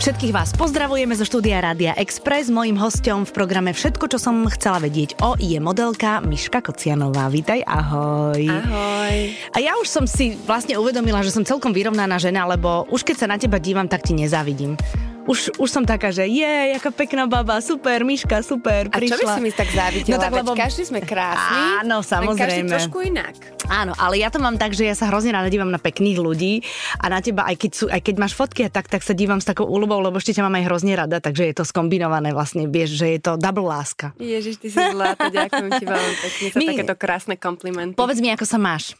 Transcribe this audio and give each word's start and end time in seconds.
Všetkých 0.00 0.32
vás 0.32 0.56
pozdravujeme 0.56 1.12
zo 1.12 1.28
štúdia 1.28 1.60
Rádia 1.60 1.92
Express. 1.92 2.48
Mojím 2.48 2.80
hostom 2.80 3.28
v 3.28 3.36
programe 3.36 3.76
Všetko, 3.76 4.08
čo 4.08 4.16
som 4.16 4.48
chcela 4.48 4.80
vedieť 4.80 5.20
o, 5.20 5.36
je 5.36 5.60
modelka 5.60 6.24
Miška 6.24 6.64
Kocianová. 6.64 7.28
Vítaj, 7.28 7.60
ahoj. 7.68 8.40
Ahoj. 8.48 9.16
A 9.52 9.60
ja 9.60 9.76
už 9.76 9.84
som 9.92 10.08
si 10.08 10.40
vlastne 10.48 10.80
uvedomila, 10.80 11.20
že 11.20 11.28
som 11.28 11.44
celkom 11.44 11.76
vyrovnaná 11.76 12.16
žena, 12.16 12.48
lebo 12.48 12.88
už 12.88 13.04
keď 13.04 13.16
sa 13.20 13.28
na 13.28 13.36
teba 13.36 13.60
dívam, 13.60 13.92
tak 13.92 14.00
ti 14.08 14.16
nezávidím 14.16 14.80
už, 15.28 15.60
už 15.60 15.68
som 15.68 15.84
taká, 15.84 16.08
že 16.14 16.24
je, 16.24 16.76
jaká 16.76 16.90
pekná 16.94 17.28
baba, 17.28 17.60
super, 17.60 18.04
Miška, 18.06 18.40
super, 18.40 18.88
prišla. 18.88 19.16
A 19.16 19.18
čo 19.18 19.24
by 19.24 19.26
si 19.36 19.42
mi 19.42 19.52
tak 19.52 19.68
závidela? 19.68 20.16
No, 20.16 20.22
tak, 20.22 20.32
lebo... 20.32 20.50
každý 20.56 20.82
sme 20.88 21.00
krásni. 21.04 21.84
Áno, 21.84 22.00
samozrejme. 22.00 22.68
Každý 22.68 22.72
trošku 22.72 22.98
inak. 23.04 23.34
Áno, 23.70 23.92
ale 24.00 24.18
ja 24.18 24.32
to 24.32 24.40
mám 24.40 24.56
tak, 24.56 24.72
že 24.72 24.88
ja 24.88 24.96
sa 24.96 25.06
hrozne 25.12 25.30
rada 25.30 25.46
dívam 25.52 25.68
na 25.68 25.78
pekných 25.78 26.18
ľudí 26.18 26.64
a 26.98 27.06
na 27.12 27.20
teba, 27.22 27.46
aj 27.46 27.56
keď, 27.60 27.70
sú, 27.72 27.84
aj 27.86 28.00
keď 28.02 28.14
máš 28.18 28.34
fotky 28.34 28.66
a 28.66 28.70
tak, 28.72 28.90
tak 28.90 29.04
sa 29.04 29.14
dívam 29.14 29.38
s 29.38 29.46
takou 29.46 29.68
úľubou, 29.68 30.00
lebo 30.02 30.18
ešte 30.18 30.34
ťa 30.34 30.46
mám 30.48 30.58
aj 30.58 30.64
hrozne 30.66 30.92
rada, 30.96 31.22
takže 31.22 31.46
je 31.46 31.54
to 31.54 31.64
skombinované 31.68 32.34
vlastne, 32.34 32.66
vieš, 32.66 32.98
že 32.98 33.14
je 33.14 33.20
to 33.22 33.38
double 33.38 33.68
láska. 33.68 34.16
Ježiš, 34.18 34.58
ty 34.58 34.68
si 34.72 34.78
zlatá, 34.78 35.30
ďakujem 35.42 35.70
ti 35.78 35.84
veľmi 35.86 36.14
pekne 36.18 36.46
za 36.50 36.58
My... 36.58 36.66
takéto 36.74 36.94
krásne 36.98 37.34
komplimenty. 37.38 37.94
Povedz 37.94 38.18
mi, 38.18 38.32
ako 38.34 38.46
sa 38.48 38.58
máš. 38.58 38.98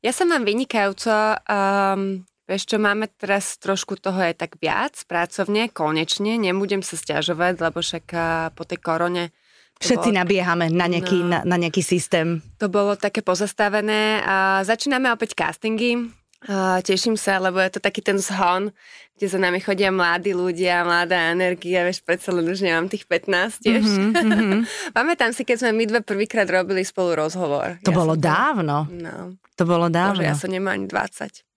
Ja 0.00 0.16
sa 0.16 0.24
mám 0.24 0.48
vynikajúco. 0.48 1.12
Um, 1.44 2.24
Vieš 2.50 2.66
čo, 2.66 2.76
máme 2.82 3.06
teraz 3.14 3.54
trošku 3.62 3.94
toho 3.94 4.18
aj 4.18 4.42
tak 4.42 4.58
viac 4.58 4.98
pracovne, 5.06 5.70
konečne, 5.70 6.34
nebudem 6.34 6.82
sa 6.82 6.98
stiažovať, 6.98 7.62
lebo 7.62 7.78
však 7.78 8.10
po 8.58 8.66
tej 8.66 8.78
korone 8.82 9.30
Všetci 9.78 10.10
bolo... 10.10 10.18
nabiehame 10.18 10.66
na 10.68 10.90
nejaký, 10.90 11.18
no, 11.24 11.30
na, 11.30 11.38
na 11.46 11.56
nejaký 11.56 11.80
systém. 11.80 12.42
To 12.58 12.66
bolo 12.66 12.98
také 13.00 13.22
pozastavené 13.22 14.20
a 14.26 14.60
začíname 14.66 15.08
opäť 15.08 15.38
castingy. 15.38 16.10
A 16.48 16.80
teším 16.80 17.20
sa, 17.20 17.36
lebo 17.36 17.60
je 17.60 17.76
to 17.76 17.80
taký 17.84 18.00
ten 18.00 18.16
zhon, 18.16 18.72
kde 19.14 19.26
za 19.28 19.36
nami 19.36 19.60
chodia 19.60 19.92
mladí 19.92 20.32
ľudia, 20.32 20.88
mladá 20.88 21.36
energia, 21.36 21.84
vieš, 21.84 22.00
predsa 22.00 22.32
len 22.32 22.48
už 22.48 22.64
nemám 22.64 22.88
tých 22.88 23.04
15 23.04 23.60
tiež. 23.60 23.84
Mm-hmm. 23.84 24.64
Pamätám 24.96 25.36
si, 25.36 25.44
keď 25.44 25.64
sme 25.68 25.76
my 25.76 25.84
dve 25.84 26.00
prvýkrát 26.00 26.48
robili 26.48 26.80
spolu 26.80 27.12
rozhovor. 27.14 27.76
To 27.84 27.92
ja 27.92 27.96
bolo 27.96 28.16
dávno. 28.16 28.88
To... 28.88 28.96
No. 28.96 29.16
To 29.60 29.64
bolo 29.68 29.92
dávno. 29.92 30.24
Bože, 30.24 30.32
ja 30.32 30.36
som 30.36 30.48
nemám 30.48 30.80
ani 30.80 30.88
20. 30.88 31.49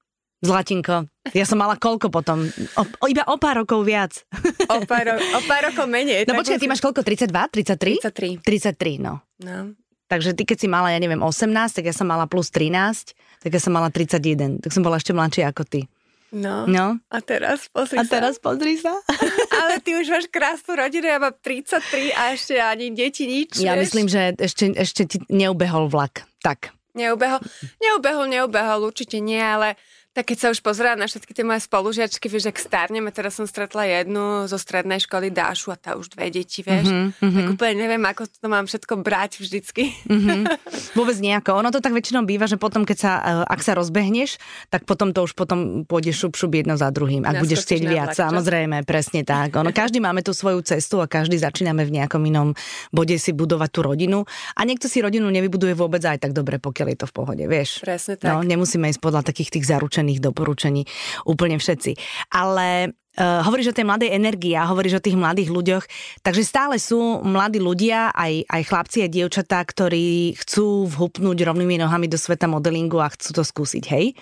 Zlatinko, 0.43 1.07
ja 1.31 1.47
som 1.47 1.55
mala 1.55 1.79
koľko 1.79 2.11
potom? 2.11 2.43
O, 2.75 2.83
o, 2.83 3.05
iba 3.07 3.23
o 3.31 3.39
pár 3.39 3.63
rokov 3.63 3.87
viac. 3.87 4.27
O 4.67 4.83
pár, 4.83 5.15
o 5.15 5.39
pár 5.47 5.71
rokov 5.71 5.87
menej. 5.87 6.27
No 6.27 6.35
počkaj, 6.35 6.59
ty 6.59 6.67
máš 6.67 6.83
koľko? 6.83 6.99
32? 6.99 7.31
33? 7.31 8.43
33. 8.43 8.43
33, 8.43 8.99
no. 8.99 9.23
no. 9.39 9.71
Takže 10.11 10.35
ty 10.35 10.43
keď 10.43 10.57
si 10.59 10.67
mala, 10.67 10.91
ja 10.91 10.99
neviem, 10.99 11.23
18, 11.23 11.47
tak 11.79 11.87
ja 11.87 11.95
som 11.95 12.11
mala 12.11 12.27
plus 12.27 12.51
13, 12.51 13.15
tak 13.39 13.51
ja 13.55 13.61
som 13.63 13.71
mala 13.71 13.87
31. 13.87 14.59
Tak 14.59 14.69
som 14.75 14.83
bola 14.83 14.99
ešte 14.99 15.15
mladšia 15.15 15.47
ako 15.47 15.63
ty. 15.63 15.87
No. 16.33 16.65
no. 16.65 16.97
A 17.13 17.21
teraz 17.21 17.69
pozri 17.69 18.01
a 18.01 18.03
sa. 18.03 18.09
A 18.09 18.13
teraz 18.19 18.35
pozri 18.41 18.75
sa. 18.81 18.91
Ale 19.63 19.79
ty 19.79 19.93
už 19.93 20.09
máš 20.09 20.25
krásnu 20.27 20.75
rodinu, 20.75 21.05
ja 21.05 21.21
mám 21.21 21.37
33 21.37 22.09
a 22.09 22.33
ešte 22.33 22.57
ani 22.57 22.89
deti 22.89 23.29
nič. 23.29 23.61
Ja 23.61 23.77
vieš? 23.77 23.93
myslím, 23.93 24.05
že 24.09 24.33
ešte, 24.41 24.73
ešte 24.73 25.01
ti 25.05 25.17
neubehol 25.29 25.87
vlak. 25.93 26.25
Tak. 26.41 26.73
Neubehol, 26.97 27.41
neubehol, 27.81 28.25
neubehol, 28.29 28.81
určite 28.85 29.21
nie, 29.21 29.41
ale 29.41 29.77
tak 30.13 30.29
keď 30.29 30.37
sa 30.37 30.47
už 30.53 30.61
pozerám 30.61 31.01
na 31.01 31.09
všetky 31.09 31.33
tie 31.33 31.41
moje 31.41 31.65
spolužiačky, 31.65 32.29
vieš, 32.29 32.53
ak 32.53 32.61
starneme, 32.61 33.09
teraz 33.09 33.41
som 33.41 33.49
stretla 33.49 33.89
jednu 33.89 34.45
zo 34.45 34.61
strednej 34.61 35.01
školy 35.01 35.33
Dášu 35.33 35.73
a 35.73 35.77
tá 35.77 35.97
už 35.97 36.13
dve 36.13 36.29
deti, 36.29 36.61
vieš. 36.61 36.85
Mm-hmm. 36.85 37.33
Tak 37.33 37.45
úplne 37.57 37.75
neviem, 37.81 38.03
ako 38.05 38.29
to 38.29 38.45
mám 38.45 38.69
všetko 38.69 39.01
brať 39.01 39.41
vždycky. 39.41 39.89
Mm-hmm. 40.05 40.41
Vôbec 40.97 41.17
nejako. 41.17 41.57
Ono 41.65 41.73
to 41.73 41.81
tak 41.81 41.97
väčšinou 41.97 42.29
býva, 42.29 42.45
že 42.45 42.61
potom, 42.61 42.85
keď 42.85 42.97
sa, 43.01 43.11
eh, 43.25 43.43
ak 43.49 43.65
sa 43.65 43.73
rozbehneš, 43.73 44.37
tak 44.69 44.85
potom 44.85 45.17
to 45.17 45.25
už 45.25 45.33
potom 45.33 45.81
pôjdeš 45.89 46.29
šup, 46.29 46.37
šup 46.37 46.53
jedno 46.53 46.77
za 46.77 46.93
druhým. 46.93 47.25
Ak 47.25 47.41
budeš 47.41 47.65
chcieť 47.65 47.81
viac, 47.81 48.13
vlak, 48.13 48.29
samozrejme, 48.29 48.85
presne 48.85 49.25
tak. 49.25 49.57
Ono, 49.57 49.73
každý 49.73 49.97
máme 49.97 50.21
tú 50.21 50.29
svoju 50.29 50.61
cestu 50.61 51.01
a 51.01 51.09
každý 51.09 51.41
začíname 51.41 51.89
v 51.89 51.97
nejakom 51.97 52.21
inom 52.21 52.53
bode 52.93 53.17
si 53.17 53.33
budovať 53.33 53.69
tú 53.73 53.81
rodinu. 53.81 54.29
A 54.53 54.61
niekto 54.61 54.85
si 54.85 55.01
rodinu 55.01 55.25
nevybuduje 55.33 55.73
vôbec 55.73 56.05
aj 56.05 56.21
tak 56.21 56.37
dobre, 56.37 56.61
pokiaľ 56.61 56.87
je 56.93 56.97
to 57.01 57.07
v 57.09 57.13
pohode, 57.17 57.43
vieš. 57.49 57.81
Presne 57.81 58.21
tak. 58.21 58.29
No, 58.29 58.45
nemusíme 58.45 58.85
ísť 58.93 59.01
podľa 59.01 59.25
takých 59.25 59.57
tých 59.57 59.65
zaručených 59.65 60.02
vytýčených 60.03 60.19
doporučení 60.19 60.83
úplne 61.23 61.57
všetci. 61.57 61.95
Ale 62.35 62.91
Uh, 63.13 63.45
hovoríš 63.45 63.69
o 63.69 63.77
tej 63.77 63.85
mladej 63.85 64.09
energii 64.09 64.57
a 64.57 64.65
hovoríš 64.65 64.97
o 64.97 65.05
tých 65.05 65.13
mladých 65.13 65.53
ľuďoch, 65.53 65.85
takže 66.25 66.41
stále 66.41 66.81
sú 66.81 67.21
mladí 67.21 67.61
ľudia, 67.61 68.09
aj, 68.09 68.49
aj 68.49 68.61
chlapci 68.65 69.05
a 69.05 69.07
dievčatá, 69.13 69.61
ktorí 69.61 70.33
chcú 70.33 70.89
vhupnúť 70.89 71.45
rovnými 71.45 71.77
nohami 71.77 72.09
do 72.09 72.17
sveta 72.17 72.49
modelingu 72.49 72.97
a 72.97 73.13
chcú 73.13 73.37
to 73.37 73.43
skúsiť, 73.45 73.83
hej? 73.93 74.17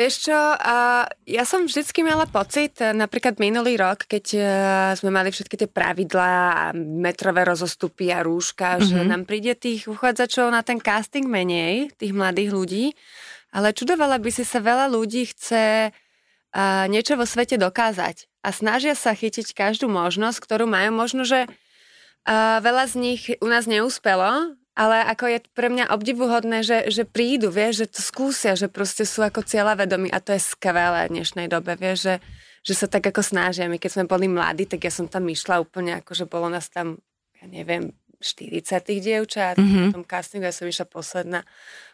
Vieš 0.00 0.32
čo, 0.32 0.32
uh, 0.32 1.04
ja 1.28 1.44
som 1.44 1.68
vždycky 1.68 2.00
mala 2.00 2.24
pocit, 2.24 2.80
napríklad 2.80 3.36
minulý 3.36 3.76
rok, 3.76 4.08
keď 4.08 4.24
uh, 4.32 4.46
sme 4.96 5.12
mali 5.12 5.28
všetky 5.28 5.60
tie 5.60 5.68
pravidlá 5.68 6.32
a 6.56 6.64
metrové 6.72 7.44
rozostupy 7.44 8.16
a 8.16 8.24
rúška, 8.24 8.80
mm-hmm. 8.80 8.88
že 8.88 8.96
mhm. 8.96 9.08
nám 9.12 9.22
príde 9.28 9.52
tých 9.60 9.92
uchádzačov 9.92 10.48
na 10.56 10.64
ten 10.64 10.80
casting 10.80 11.28
menej, 11.28 11.92
tých 12.00 12.16
mladých 12.16 12.48
ľudí, 12.48 12.84
ale 13.56 13.72
čudovala 13.72 14.20
by 14.20 14.28
si 14.28 14.44
sa 14.44 14.60
veľa 14.60 14.92
ľudí 14.92 15.32
chce 15.32 15.88
uh, 15.88 16.84
niečo 16.92 17.16
vo 17.16 17.24
svete 17.24 17.56
dokázať 17.56 18.28
a 18.44 18.52
snažia 18.52 18.92
sa 18.92 19.16
chytiť 19.16 19.56
každú 19.56 19.88
možnosť, 19.88 20.36
ktorú 20.44 20.68
majú. 20.68 20.92
Možno, 20.92 21.24
že 21.24 21.48
uh, 21.48 22.60
veľa 22.60 22.84
z 22.92 22.94
nich 23.00 23.22
u 23.40 23.48
nás 23.48 23.64
neúspelo, 23.64 24.52
ale 24.76 24.96
ako 25.08 25.24
je 25.32 25.38
pre 25.56 25.72
mňa 25.72 25.88
obdivuhodné, 25.88 26.60
že, 26.60 26.92
že 26.92 27.08
prídu, 27.08 27.48
vieš, 27.48 27.88
že 27.88 27.96
to 27.96 28.00
skúsia, 28.04 28.52
že 28.52 28.68
proste 28.68 29.08
sú 29.08 29.24
ako 29.24 29.40
vedomí 29.72 30.12
a 30.12 30.20
to 30.20 30.36
je 30.36 30.52
skvelé 30.52 31.08
v 31.08 31.16
dnešnej 31.16 31.48
dobe, 31.48 31.80
vieš, 31.80 31.98
že, 32.04 32.14
že 32.60 32.74
sa 32.76 32.86
tak 32.92 33.08
ako 33.08 33.24
snažia. 33.24 33.72
My 33.72 33.80
keď 33.80 33.90
sme 33.96 34.04
boli 34.04 34.28
mladí, 34.28 34.68
tak 34.68 34.84
ja 34.84 34.92
som 34.92 35.08
tam 35.08 35.24
išla 35.32 35.64
úplne 35.64 35.96
ako, 36.04 36.12
že 36.12 36.28
bolo 36.28 36.52
nás 36.52 36.68
tam, 36.68 37.00
ja 37.40 37.48
neviem, 37.48 37.96
40 38.18 38.62
tých 38.62 39.00
dievčat, 39.00 39.56
mm-hmm. 39.56 39.90
v 39.90 39.94
tom 39.94 40.04
castingu 40.04 40.48
ja 40.48 40.54
som 40.54 40.66
išla 40.66 40.86
posledná 40.88 41.40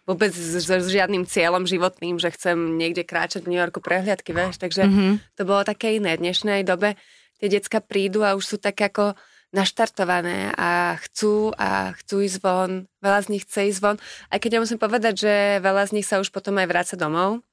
vôbec 0.06 0.34
s, 0.34 0.59
s 0.62 0.88
žiadnym 0.88 1.27
cieľom 1.27 1.66
životným, 1.66 2.19
že 2.19 2.34
chcem 2.34 2.78
niekde 2.78 3.06
kráčať 3.06 3.47
v 3.47 3.55
New 3.55 3.60
Yorku 3.60 3.78
prehliadky, 3.78 4.34
vieš, 4.34 4.59
takže 4.59 4.87
mm-hmm. 4.87 5.12
to 5.38 5.43
bolo 5.47 5.62
také 5.62 5.99
iné. 5.99 6.19
V 6.19 6.25
dnešnej 6.27 6.66
dobe 6.66 6.99
tie 7.43 7.49
decka 7.50 7.83
prídu 7.83 8.22
a 8.22 8.38
už 8.38 8.44
sú 8.44 8.56
tak 8.59 8.78
ako 8.78 9.19
naštartované 9.53 10.50
a 10.56 10.97
chcú 10.97 11.53
a 11.60 11.93
chcú 12.00 12.25
ísť 12.25 12.39
von. 12.41 12.89
Veľa 13.04 13.21
z 13.21 13.31
nich 13.37 13.44
chce 13.44 13.69
ísť 13.69 13.81
von. 13.84 13.97
Aj 14.33 14.39
keď 14.41 14.59
ja 14.59 14.62
musím 14.65 14.81
povedať, 14.81 15.15
že 15.21 15.34
veľa 15.60 15.93
z 15.93 16.00
nich 16.00 16.09
sa 16.09 16.19
už 16.19 16.33
potom 16.33 16.56
aj 16.56 16.66
vráca 16.66 16.94
domov, 16.97 17.44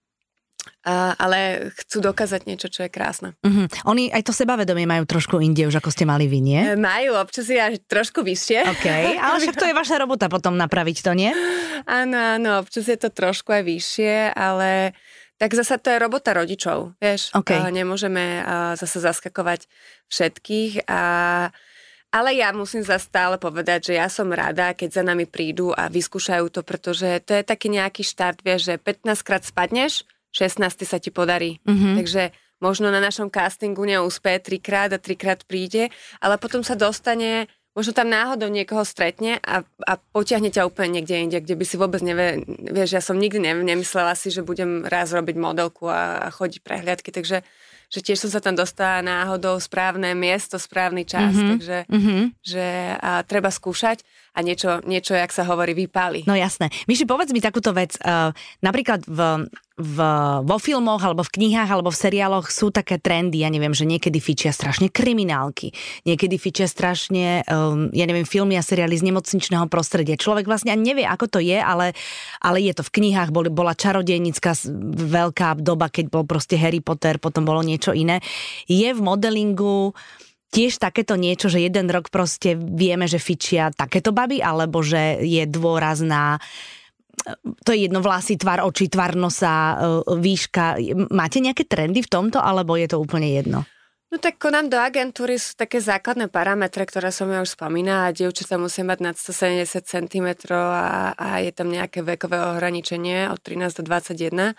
Ale 1.19 1.69
chcú 1.83 2.01
dokázať 2.01 2.47
niečo, 2.49 2.67
čo 2.71 2.85
je 2.85 2.91
krásne. 2.91 3.35
Uh-huh. 3.43 3.67
Oni 3.89 4.09
aj 4.09 4.25
to 4.25 4.33
sebavedomie 4.33 4.89
majú 4.89 5.05
trošku 5.05 5.37
inde, 5.39 5.67
už 5.69 5.79
ako 5.79 5.89
ste 5.93 6.07
mali 6.07 6.25
vy, 6.25 6.39
nie? 6.41 6.61
E, 6.61 6.77
majú, 6.79 7.17
občas 7.19 7.49
je 7.49 7.59
až 7.59 7.75
trošku 7.85 8.25
vyššie. 8.25 8.59
OK, 8.65 8.87
ale 9.25 9.37
však 9.43 9.57
to 9.57 9.67
je 9.69 9.75
vaša 9.77 9.95
robota 10.01 10.27
potom 10.27 10.55
napraviť 10.55 10.97
to, 11.05 11.11
nie? 11.13 11.31
Áno, 11.85 12.17
áno, 12.39 12.63
občas 12.63 12.89
je 12.89 12.97
to 12.97 13.13
trošku 13.13 13.53
aj 13.53 13.63
vyššie, 13.63 14.33
ale 14.33 14.97
tak 15.39 15.55
zasa 15.55 15.79
to 15.79 15.87
je 15.87 16.03
robota 16.03 16.35
rodičov, 16.35 16.99
vieš. 16.99 17.31
Okay. 17.31 17.63
Nemôžeme 17.71 18.43
zase 18.75 18.99
zaskakovať 18.99 19.71
všetkých 20.11 20.89
a 20.91 21.01
ale 22.09 22.41
ja 22.41 22.49
musím 22.49 22.81
za 22.81 22.97
stále 22.97 23.37
povedať, 23.37 23.93
že 23.93 24.01
ja 24.01 24.09
som 24.09 24.33
rada, 24.33 24.73
keď 24.73 24.89
za 24.97 25.03
nami 25.05 25.29
prídu 25.29 25.69
a 25.77 25.93
vyskúšajú 25.93 26.49
to, 26.49 26.65
pretože 26.65 27.05
to 27.21 27.37
je 27.37 27.45
taký 27.45 27.69
nejaký 27.69 28.01
štart, 28.01 28.41
vieš, 28.41 28.73
že 28.73 28.81
15 28.81 29.21
krát 29.21 29.45
spadneš, 29.45 30.09
16 30.31 30.85
sa 30.85 30.97
ti 31.01 31.09
podarí. 31.09 31.57
Mm-hmm. 31.65 31.93
Takže 31.99 32.23
možno 32.59 32.91
na 32.91 32.99
našom 32.99 33.31
castingu 33.31 33.87
neúspe 33.87 34.37
trikrát 34.39 34.91
a 34.93 34.99
trikrát 35.01 35.41
príde, 35.47 35.89
ale 36.19 36.35
potom 36.35 36.61
sa 36.61 36.75
dostane, 36.75 37.47
možno 37.73 37.95
tam 37.95 38.11
náhodou 38.11 38.51
niekoho 38.51 38.83
stretne 38.83 39.39
a, 39.41 39.63
a 39.87 39.93
potiahne 40.11 40.51
ťa 40.51 40.67
úplne 40.67 40.99
niekde 40.99 41.15
inde, 41.15 41.37
kde 41.39 41.55
by 41.55 41.65
si 41.65 41.75
vôbec 41.79 42.03
nevie, 42.03 42.43
vieš, 42.67 42.99
ja 42.99 43.01
som 43.01 43.15
nikdy 43.15 43.39
ne, 43.39 43.53
nemyslela 43.63 44.13
si, 44.13 44.29
že 44.29 44.43
budem 44.43 44.83
raz 44.85 45.15
robiť 45.15 45.35
modelku 45.39 45.87
a, 45.87 46.27
a 46.27 46.27
chodiť 46.29 46.59
prehliadky, 46.61 47.09
takže 47.15 47.41
že 47.89 48.05
tiež 48.05 48.21
som 48.21 48.29
sa 48.29 48.37
tam 48.37 48.53
dostala 48.53 49.01
náhodou 49.01 49.57
správne 49.57 50.13
miesto, 50.13 50.61
správny 50.61 51.09
čas, 51.09 51.33
mm-hmm. 51.33 51.49
takže 51.57 51.77
mm-hmm. 51.89 52.21
že 52.45 52.65
a, 53.01 53.25
treba 53.25 53.49
skúšať 53.49 54.05
a 54.39 54.41
niečo, 54.41 54.79
niečo, 54.87 55.11
jak 55.11 55.35
sa 55.35 55.43
hovorí, 55.43 55.75
vypáli. 55.75 56.23
No 56.23 56.31
jasné. 56.31 56.71
Myši, 56.87 57.03
povedz 57.03 57.35
mi 57.35 57.43
takúto 57.43 57.75
vec. 57.75 57.99
Uh, 57.99 58.31
napríklad 58.63 59.03
v, 59.03 59.51
v, 59.75 59.97
vo 60.47 60.57
filmoch, 60.63 61.03
alebo 61.03 61.27
v 61.27 61.35
knihách, 61.35 61.67
alebo 61.67 61.91
v 61.91 61.99
seriáloch 61.99 62.47
sú 62.47 62.71
také 62.71 62.95
trendy, 62.95 63.43
ja 63.43 63.51
neviem, 63.51 63.75
že 63.75 63.83
niekedy 63.83 64.23
fičia 64.23 64.55
strašne 64.55 64.87
kriminálky, 64.87 65.75
niekedy 66.07 66.39
fičia 66.39 66.71
strašne, 66.71 67.43
um, 67.51 67.91
ja 67.91 68.07
neviem, 68.07 68.23
filmy 68.23 68.55
a 68.55 68.63
seriály 68.63 68.95
z 68.95 69.11
nemocničného 69.11 69.67
prostredia. 69.67 70.15
Človek 70.15 70.47
vlastne 70.47 70.71
ani 70.71 70.95
nevie, 70.95 71.03
ako 71.03 71.27
to 71.27 71.39
je, 71.43 71.59
ale, 71.59 71.91
ale 72.39 72.63
je 72.63 72.71
to 72.79 72.87
v 72.87 72.93
knihách, 72.95 73.35
bol, 73.35 73.43
bola 73.51 73.75
čarodejnická 73.75 74.55
veľká 75.03 75.59
doba, 75.59 75.91
keď 75.91 76.07
bol 76.07 76.23
proste 76.23 76.55
Harry 76.55 76.79
Potter, 76.79 77.19
potom 77.19 77.43
bolo 77.43 77.59
niečo 77.59 77.91
iné. 77.91 78.23
Je 78.71 78.87
v 78.87 79.01
modelingu 79.03 79.91
tiež 80.49 80.81
takéto 80.81 81.13
niečo, 81.13 81.47
že 81.47 81.61
jeden 81.61 81.89
rok 81.89 82.09
proste 82.09 82.57
vieme, 82.57 83.05
že 83.05 83.21
fičia 83.21 83.69
takéto 83.73 84.09
baby, 84.09 84.41
alebo 84.41 84.81
že 84.81 85.21
je 85.21 85.45
dôraz 85.45 86.01
na 86.01 86.41
to 87.67 87.75
je 87.75 87.91
jedno 87.91 87.99
vlasy, 87.99 88.39
tvar 88.39 88.63
oči, 88.63 88.87
tvar 88.87 89.11
nosa, 89.19 89.75
e, 89.75 89.77
výška. 90.07 90.79
Máte 91.11 91.43
nejaké 91.43 91.67
trendy 91.67 91.99
v 91.99 92.11
tomto, 92.11 92.39
alebo 92.39 92.79
je 92.79 92.87
to 92.87 92.97
úplne 92.97 93.27
jedno? 93.27 93.67
No 94.09 94.17
tak 94.17 94.41
konám 94.41 94.73
do 94.73 94.77
agentúry 94.81 95.37
sú 95.37 95.53
také 95.53 95.77
základné 95.77 96.33
parametre, 96.33 96.81
ktoré 96.81 97.13
som 97.13 97.29
ja 97.29 97.45
už 97.45 97.53
spomínala. 97.53 98.09
Dievčatá 98.09 98.57
musia 98.57 98.81
mať 98.81 98.99
nad 99.05 99.15
170 99.19 99.85
cm 99.85 100.27
a, 100.49 101.13
a 101.13 101.27
je 101.45 101.53
tam 101.53 101.69
nejaké 101.69 102.01
vekové 102.01 102.41
ohraničenie 102.41 103.29
od 103.29 103.37
13 103.37 103.69
do 103.77 103.83
21. 103.85 104.57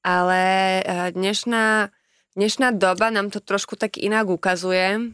Ale 0.00 0.40
eh, 0.80 1.12
dnešná, 1.12 1.92
dnešná 2.32 2.80
doba 2.80 3.12
nám 3.12 3.28
to 3.28 3.44
trošku 3.44 3.76
tak 3.76 4.00
inak 4.00 4.24
ukazuje, 4.32 5.12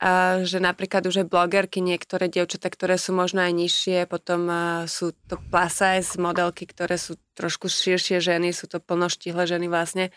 a 0.00 0.40
že 0.48 0.64
napríklad 0.64 1.04
už 1.04 1.22
aj 1.22 1.26
blogerky, 1.28 1.84
niektoré 1.84 2.32
dievčatá, 2.32 2.72
ktoré 2.72 2.96
sú 2.96 3.12
možno 3.12 3.44
aj 3.44 3.52
nižšie, 3.52 4.08
potom 4.08 4.48
sú 4.88 5.12
to 5.28 5.36
plus 5.52 5.76
size 5.76 6.16
modelky, 6.16 6.64
ktoré 6.64 6.96
sú 6.96 7.20
trošku 7.36 7.68
širšie 7.68 8.16
ženy, 8.16 8.56
sú 8.56 8.64
to 8.64 8.80
plnoštihle 8.80 9.44
ženy 9.44 9.68
vlastne, 9.68 10.08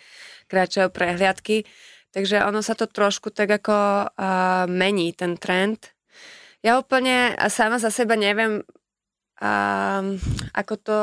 kráčajú 0.47 0.87
prehliadky. 0.87 1.67
Takže 2.15 2.47
ono 2.47 2.63
sa 2.63 2.79
to 2.79 2.87
trošku 2.87 3.35
tak 3.35 3.59
ako 3.59 4.07
uh, 4.07 4.69
mení, 4.71 5.11
ten 5.11 5.35
trend. 5.35 5.91
Ja 6.63 6.79
úplne 6.79 7.35
sama 7.51 7.75
za 7.75 7.91
seba 7.91 8.15
neviem, 8.15 8.63
uh, 9.43 10.01
ako 10.55 10.73
to 10.79 10.99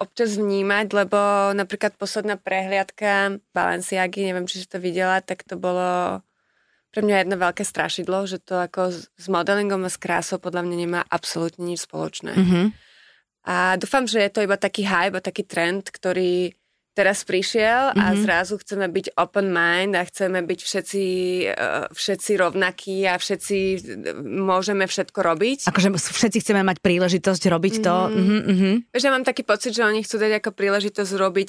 občas 0.00 0.40
vnímať, 0.40 0.86
lebo 0.96 1.52
napríklad 1.52 2.00
posledná 2.00 2.40
prehliadka 2.40 3.42
Balenciagy, 3.52 4.24
neviem, 4.24 4.48
či 4.48 4.64
si 4.64 4.66
to 4.70 4.80
videla, 4.80 5.20
tak 5.20 5.44
to 5.44 5.60
bolo 5.60 6.24
pre 6.92 7.00
mňa 7.00 7.24
jedno 7.24 7.36
veľké 7.40 7.64
strašidlo, 7.64 8.28
že 8.28 8.38
to 8.38 8.60
ako 8.60 8.92
s 8.92 9.26
modelingom 9.32 9.88
a 9.88 9.90
s 9.90 9.96
krásou 9.96 10.36
podľa 10.36 10.68
mňa 10.68 10.76
nemá 10.76 11.00
absolútne 11.08 11.64
nič 11.64 11.88
spoločné. 11.88 12.36
Mm-hmm. 12.36 12.66
A 13.48 13.74
dúfam, 13.80 14.06
že 14.06 14.22
je 14.22 14.30
to 14.30 14.44
iba 14.44 14.54
taký 14.54 14.86
hype 14.86 15.18
a 15.18 15.24
taký 15.24 15.42
trend, 15.42 15.88
ktorý 15.88 16.54
teraz 16.92 17.24
prišiel 17.24 17.96
a 17.96 18.12
mm-hmm. 18.12 18.20
zrazu 18.20 18.60
chceme 18.60 18.84
byť 18.92 19.16
open 19.16 19.48
mind 19.48 19.96
a 19.96 20.04
chceme 20.04 20.44
byť 20.44 20.60
všetci, 20.60 21.04
uh, 21.48 21.88
všetci 21.88 22.32
rovnakí 22.36 23.08
a 23.08 23.16
všetci 23.16 23.56
môžeme 24.20 24.84
všetko 24.84 25.16
robiť. 25.24 25.58
Akože 25.72 25.88
všetci 25.88 26.38
chceme 26.44 26.60
mať 26.60 26.84
príležitosť 26.84 27.42
robiť 27.48 27.74
to. 27.80 27.96
Mm-hmm. 28.12 28.40
Mm-hmm. 28.44 28.74
Že 28.92 29.08
mám 29.08 29.24
taký 29.24 29.42
pocit, 29.42 29.72
že 29.72 29.88
oni 29.88 30.04
chcú 30.04 30.20
dať 30.20 30.44
ako 30.44 30.50
príležitosť 30.52 31.12
robiť 31.16 31.48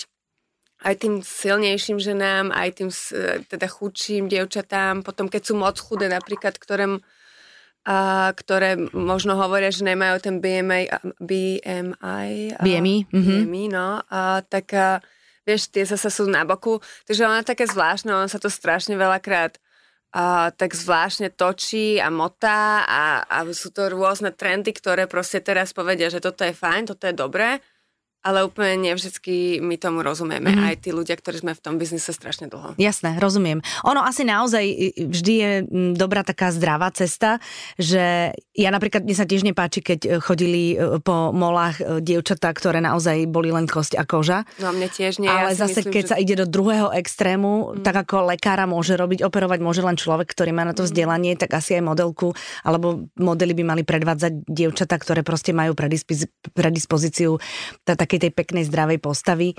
aj 0.84 0.96
tým 1.00 1.24
silnejším 1.24 1.98
ženám, 1.98 2.52
aj 2.52 2.70
tým 2.76 2.90
teda 3.48 3.68
chudším 3.72 4.28
dievčatám, 4.28 5.02
potom 5.02 5.32
keď 5.32 5.42
sú 5.48 5.54
moc 5.56 5.80
chudé 5.80 6.12
napríklad, 6.12 6.60
ktoré, 6.60 7.00
a, 7.88 8.30
ktoré 8.36 8.76
možno 8.92 9.40
hovoria, 9.40 9.72
že 9.72 9.88
nemajú 9.88 10.20
ten 10.20 10.36
BMI, 10.44 10.92
BMI, 11.24 12.60
BMI, 12.60 12.98
mm-hmm. 13.08 13.40
BMI 13.48 13.64
no, 13.72 14.04
a, 14.04 14.44
tak 14.44 14.76
a, 14.76 15.00
vieš, 15.48 15.72
tie 15.72 15.88
zase 15.88 16.12
sú 16.12 16.28
na 16.28 16.44
boku, 16.44 16.84
takže 17.08 17.24
ona 17.24 17.40
je 17.40 17.52
také 17.56 17.64
zvláštne, 17.64 18.12
ona 18.12 18.28
sa 18.28 18.40
to 18.40 18.52
strašne 18.52 19.00
veľakrát 19.00 19.56
a, 20.12 20.52
tak 20.52 20.76
zvláštne 20.76 21.32
točí 21.32 21.96
a 22.04 22.12
motá 22.12 22.84
a, 22.84 23.24
a 23.24 23.48
sú 23.56 23.72
to 23.72 23.88
rôzne 23.88 24.36
trendy, 24.36 24.76
ktoré 24.76 25.08
proste 25.08 25.40
teraz 25.40 25.72
povedia, 25.72 26.12
že 26.12 26.20
toto 26.20 26.44
je 26.44 26.52
fajn, 26.52 26.92
toto 26.92 27.08
je 27.08 27.16
dobré 27.16 27.64
ale 28.24 28.48
úplne 28.48 28.80
nevždycky 28.80 29.60
my 29.60 29.76
tomu 29.76 30.00
rozumieme. 30.00 30.56
Mm-hmm. 30.56 30.68
Aj 30.72 30.76
tí 30.80 30.96
ľudia, 30.96 31.20
ktorí 31.20 31.44
sme 31.44 31.52
v 31.52 31.62
tom 31.62 31.76
biznise 31.76 32.16
strašne 32.16 32.48
dlho. 32.48 32.80
Jasné, 32.80 33.20
rozumiem. 33.20 33.60
Ono 33.84 34.00
asi 34.00 34.24
naozaj 34.24 34.96
vždy 34.96 35.34
je 35.36 35.52
dobrá 35.92 36.24
taká 36.24 36.56
zdravá 36.56 36.88
cesta, 36.96 37.44
že 37.76 38.32
ja 38.56 38.70
napríklad, 38.72 39.04
mne 39.04 39.16
sa 39.20 39.28
tiež 39.28 39.44
nepáči, 39.44 39.84
keď 39.84 40.00
e, 40.08 40.10
chodili 40.24 40.80
e, 40.80 41.04
po 41.04 41.36
molách 41.36 41.84
e, 41.84 42.00
dievčatá, 42.00 42.56
ktoré 42.56 42.80
naozaj 42.80 43.28
boli 43.28 43.52
len 43.52 43.68
kosť 43.68 44.00
a 44.00 44.08
koža. 44.08 44.48
No 44.64 44.72
mne 44.72 44.88
tiež 44.88 45.20
nie. 45.20 45.28
Ale 45.28 45.52
ja 45.52 45.68
zase, 45.68 45.84
myslím, 45.84 45.94
keď 46.00 46.04
že... 46.08 46.10
sa 46.16 46.18
ide 46.18 46.36
do 46.40 46.48
druhého 46.48 46.96
extrému, 46.96 47.52
mm. 47.76 47.84
tak 47.84 48.08
ako 48.08 48.32
lekára 48.32 48.64
môže 48.64 48.96
robiť, 48.96 49.20
operovať 49.28 49.60
môže 49.60 49.84
len 49.84 50.00
človek, 50.00 50.32
ktorý 50.32 50.56
má 50.56 50.64
na 50.64 50.72
to 50.72 50.88
mhm. 50.88 50.90
vzdelanie, 50.90 51.34
tak 51.36 51.52
asi 51.60 51.76
aj 51.76 51.84
modelku, 51.84 52.32
alebo 52.64 53.12
modely 53.20 53.52
by 53.52 53.64
mali 53.76 53.84
predvádzať 53.84 54.48
dievčatá, 54.48 54.96
ktoré 54.96 55.28
proste 55.28 55.52
majú 55.52 55.76
predispozíciu 56.56 57.36
tak 57.84 58.13
takej 58.14 58.30
tej 58.30 58.38
peknej 58.38 58.70
zdravej 58.70 59.02
postavy. 59.02 59.58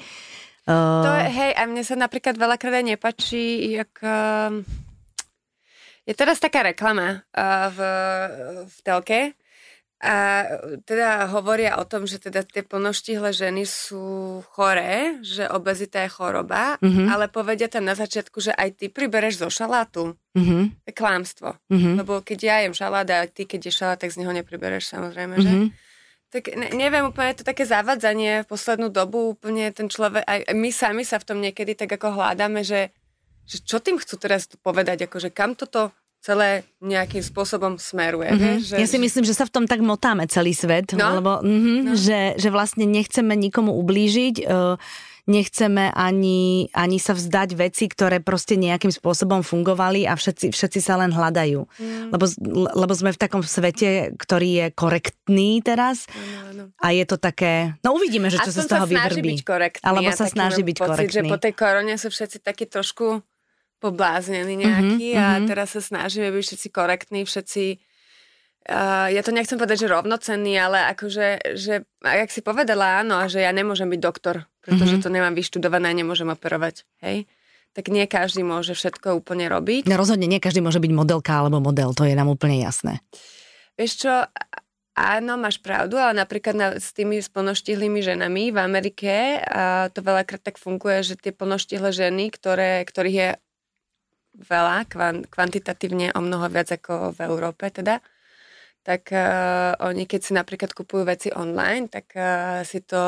Uh... 0.71 1.03
To 1.03 1.11
je, 1.11 1.27
hej, 1.27 1.53
a 1.59 1.67
mne 1.67 1.83
sa 1.83 1.99
napríklad 1.99 2.39
veľakrát 2.39 2.79
aj 2.79 2.87
nepačí, 2.87 3.75
jak... 3.75 3.91
Uh, 3.99 4.63
je 6.07 6.15
teraz 6.15 6.39
taká 6.39 6.63
reklama 6.63 7.27
uh, 7.35 7.67
v, 7.75 7.79
v 8.71 8.77
telke, 8.87 9.21
a 10.05 10.45
teda 10.85 11.33
hovoria 11.33 11.81
o 11.81 11.89
tom, 11.89 12.05
že 12.05 12.21
teda 12.21 12.45
tie 12.45 12.61
plnoštihle 12.61 13.33
ženy 13.33 13.65
sú 13.65 14.45
choré, 14.53 15.17
že 15.25 15.49
obezita 15.49 16.05
je 16.05 16.13
choroba, 16.13 16.77
mm-hmm. 16.77 17.09
ale 17.09 17.33
povedia 17.33 17.73
tam 17.73 17.89
na 17.89 17.97
začiatku, 17.97 18.37
že 18.37 18.53
aj 18.53 18.85
ty 18.85 18.93
pribereš 18.93 19.41
zo 19.41 19.49
šalátu. 19.49 20.13
Mm-hmm. 20.37 20.63
To 20.85 20.87
je 20.93 20.95
klámstvo. 20.95 21.49
Mm-hmm. 21.73 21.95
Lebo 22.05 22.21
keď 22.21 22.39
ja 22.45 22.57
jem 22.69 22.77
šalát 22.77 23.09
a 23.17 23.25
ty 23.25 23.49
keď 23.49 23.73
ješ 23.73 23.81
šalát, 23.81 23.97
tak 23.97 24.13
z 24.13 24.21
neho 24.21 24.33
nepribereš 24.37 24.93
samozrejme, 24.93 25.41
mm-hmm. 25.41 25.73
že? 25.73 25.84
Tak 26.35 26.51
ne, 26.59 26.67
neviem, 26.75 27.07
úplne 27.07 27.31
je 27.31 27.47
to 27.47 27.47
také 27.47 27.63
zavadzanie 27.63 28.43
v 28.43 28.51
poslednú 28.51 28.91
dobu, 28.91 29.39
úplne 29.39 29.71
ten 29.71 29.87
človek, 29.87 30.27
aj 30.27 30.51
my 30.51 30.71
sami 30.75 31.07
sa 31.07 31.23
v 31.23 31.27
tom 31.31 31.39
niekedy 31.39 31.79
tak 31.79 31.95
ako 31.95 32.11
hľadáme, 32.11 32.67
že, 32.67 32.91
že 33.47 33.63
čo 33.63 33.79
tým 33.79 34.03
chcú 34.03 34.19
teraz 34.19 34.51
povedať, 34.59 35.07
akože 35.07 35.31
kam 35.31 35.55
toto 35.55 35.95
celé 36.25 36.65
nejakým 36.81 37.21
spôsobom 37.21 37.77
smeruje. 37.77 38.33
Mm-hmm. 38.33 38.57
Že, 38.65 38.75
ja 38.81 38.89
si 38.89 38.99
myslím, 38.99 39.29
že 39.29 39.37
sa 39.37 39.47
v 39.47 39.55
tom 39.61 39.65
tak 39.69 39.85
motáme 39.85 40.25
celý 40.27 40.57
svet, 40.57 40.97
no? 40.97 41.21
lebo 41.21 41.45
mm-hmm, 41.45 41.79
no. 41.85 41.93
že, 41.95 42.35
že 42.41 42.49
vlastne 42.49 42.89
nechceme 42.89 43.37
nikomu 43.37 43.77
ublížiť, 43.77 44.49
uh, 44.49 44.81
nechceme 45.25 45.89
ani, 45.97 46.69
ani 46.77 46.99
sa 47.01 47.17
vzdať 47.17 47.57
veci, 47.57 47.89
ktoré 47.89 48.21
proste 48.21 48.61
nejakým 48.61 48.93
spôsobom 48.93 49.41
fungovali 49.41 50.05
a 50.05 50.13
všetci, 50.13 50.53
všetci 50.53 50.81
sa 50.85 51.01
len 51.01 51.17
hľadajú. 51.17 51.65
Mm. 51.65 52.13
Lebo, 52.13 52.25
lebo 52.77 52.93
sme 52.93 53.17
v 53.17 53.19
takom 53.19 53.41
svete, 53.41 54.13
ktorý 54.21 54.49
je 54.53 54.67
korektný 54.77 55.65
teraz 55.65 56.05
ano, 56.13 56.37
ano. 56.45 56.65
a 56.77 56.87
je 56.93 57.05
to 57.09 57.17
také, 57.17 57.73
no 57.81 57.97
uvidíme, 57.97 58.29
že 58.29 58.37
čo 58.37 58.53
Aspoň 58.53 58.61
sa 58.61 58.63
z 58.63 58.71
toho 58.71 58.87
vyvrbí. 58.87 59.33
Alebo 59.81 60.11
sa 60.13 60.29
snaží 60.29 60.61
byť 60.61 60.77
pocit, 60.77 60.93
korektný. 60.93 61.29
že 61.29 61.33
po 61.33 61.39
tej 61.41 61.53
korone 61.57 61.95
sú 61.97 62.09
všetci 62.13 62.39
takí 62.45 62.69
trošku 62.69 63.25
pobláznení 63.81 64.61
nejakí 64.61 65.09
mm-hmm, 65.13 65.25
a 65.25 65.41
mhm. 65.41 65.47
teraz 65.49 65.77
sa 65.77 65.81
snažíme 65.81 66.29
byť 66.33 66.43
všetci 66.45 66.69
korektní, 66.69 67.21
všetci 67.25 67.65
Uh, 68.65 69.13
ja 69.13 69.21
to 69.21 69.29
nechcem 69.29 69.61
povedať, 69.61 69.85
že 69.85 69.93
rovnocenný, 69.93 70.57
ale 70.57 70.89
akože, 70.97 71.53
že, 71.53 71.85
jak 72.01 72.31
si 72.33 72.41
povedala, 72.41 73.05
áno, 73.05 73.21
že 73.29 73.45
ja 73.45 73.53
nemôžem 73.53 73.93
byť 73.93 74.01
doktor, 74.01 74.49
pretože 74.65 74.97
mm-hmm. 74.97 75.05
to 75.05 75.13
nemám 75.13 75.37
vyštudované 75.37 75.93
a 75.93 75.99
nemôžem 76.01 76.33
operovať, 76.33 76.89
hej? 77.05 77.29
Tak 77.77 77.93
nie 77.93 78.09
každý 78.09 78.41
môže 78.41 78.73
všetko 78.73 79.21
úplne 79.21 79.53
robiť. 79.53 79.85
No 79.85 80.01
rozhodne 80.01 80.25
nie 80.25 80.41
každý 80.41 80.65
môže 80.65 80.81
byť 80.81 80.93
modelka 80.97 81.45
alebo 81.45 81.61
model, 81.61 81.93
to 81.93 82.09
je 82.09 82.17
nám 82.17 82.33
úplne 82.33 82.57
jasné. 82.57 83.05
Vieš 83.77 84.07
čo, 84.07 84.13
áno, 84.97 85.37
máš 85.37 85.61
pravdu, 85.61 86.01
ale 86.01 86.17
napríklad 86.17 86.55
na, 86.57 86.69
s 86.81 86.97
tými 86.97 87.21
plnoštihlými 87.21 88.01
ženami 88.01 88.55
v 88.55 88.59
Amerike 88.65 89.45
a 89.45 89.93
to 89.93 90.01
veľakrát 90.01 90.41
tak 90.41 90.57
funguje, 90.57 91.05
že 91.05 91.21
tie 91.21 91.37
plnoštihle 91.37 91.93
ženy, 91.93 92.33
ktoré, 92.33 92.81
ktorých 92.87 93.19
je 93.19 93.31
veľa, 94.41 94.89
kvantitatívne 95.29 96.17
o 96.17 96.21
mnoho 96.25 96.49
viac 96.49 96.73
ako 96.73 97.13
v 97.13 97.19
Európe 97.29 97.69
teda, 97.69 98.01
tak 98.85 99.09
uh, 99.11 99.73
oni 99.81 100.05
keď 100.05 100.21
si 100.21 100.33
napríklad 100.37 100.77
kupujú 100.77 101.09
veci 101.09 101.33
online, 101.33 101.89
tak 101.89 102.13
uh, 102.15 102.61
si 102.69 102.85
to 102.85 103.01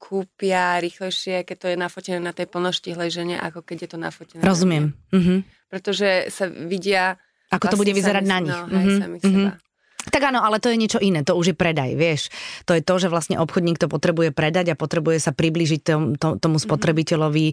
kúpia 0.00 0.80
rýchlejšie, 0.80 1.44
keď 1.44 1.56
to 1.56 1.66
je 1.72 1.76
nafotené 1.76 2.20
na 2.20 2.32
tej 2.32 2.48
plnoštihlej 2.48 3.08
žene, 3.12 3.36
ako 3.36 3.60
keď 3.60 3.76
je 3.84 3.88
to 3.92 3.98
nafotené. 4.00 4.40
Rozumiem. 4.40 4.96
Mm-hmm. 5.12 5.38
Pretože 5.68 6.32
sa 6.32 6.48
vidia... 6.48 7.20
Ako 7.52 7.76
to 7.76 7.80
bude 7.80 7.92
vyzerať 7.92 8.24
na 8.24 8.38
nich. 8.40 8.56
No, 8.56 8.64
mm-hmm. 8.64 9.20
mm-hmm. 9.20 9.50
Tak 10.08 10.32
áno, 10.32 10.40
ale 10.40 10.56
to 10.56 10.72
je 10.72 10.80
niečo 10.80 10.96
iné, 10.96 11.20
to 11.20 11.36
už 11.36 11.52
je 11.52 11.56
predaj, 11.56 11.92
vieš. 11.92 12.32
To 12.64 12.72
je 12.72 12.80
to, 12.80 12.96
že 12.96 13.12
vlastne 13.12 13.36
obchodník 13.36 13.76
to 13.76 13.84
potrebuje 13.84 14.32
predať 14.32 14.72
a 14.72 14.80
potrebuje 14.80 15.20
sa 15.20 15.36
približiť 15.36 15.80
tom, 15.84 16.16
to, 16.16 16.40
tomu 16.40 16.56
mhm. 16.56 16.64
spotrebiteľovi, 16.64 17.46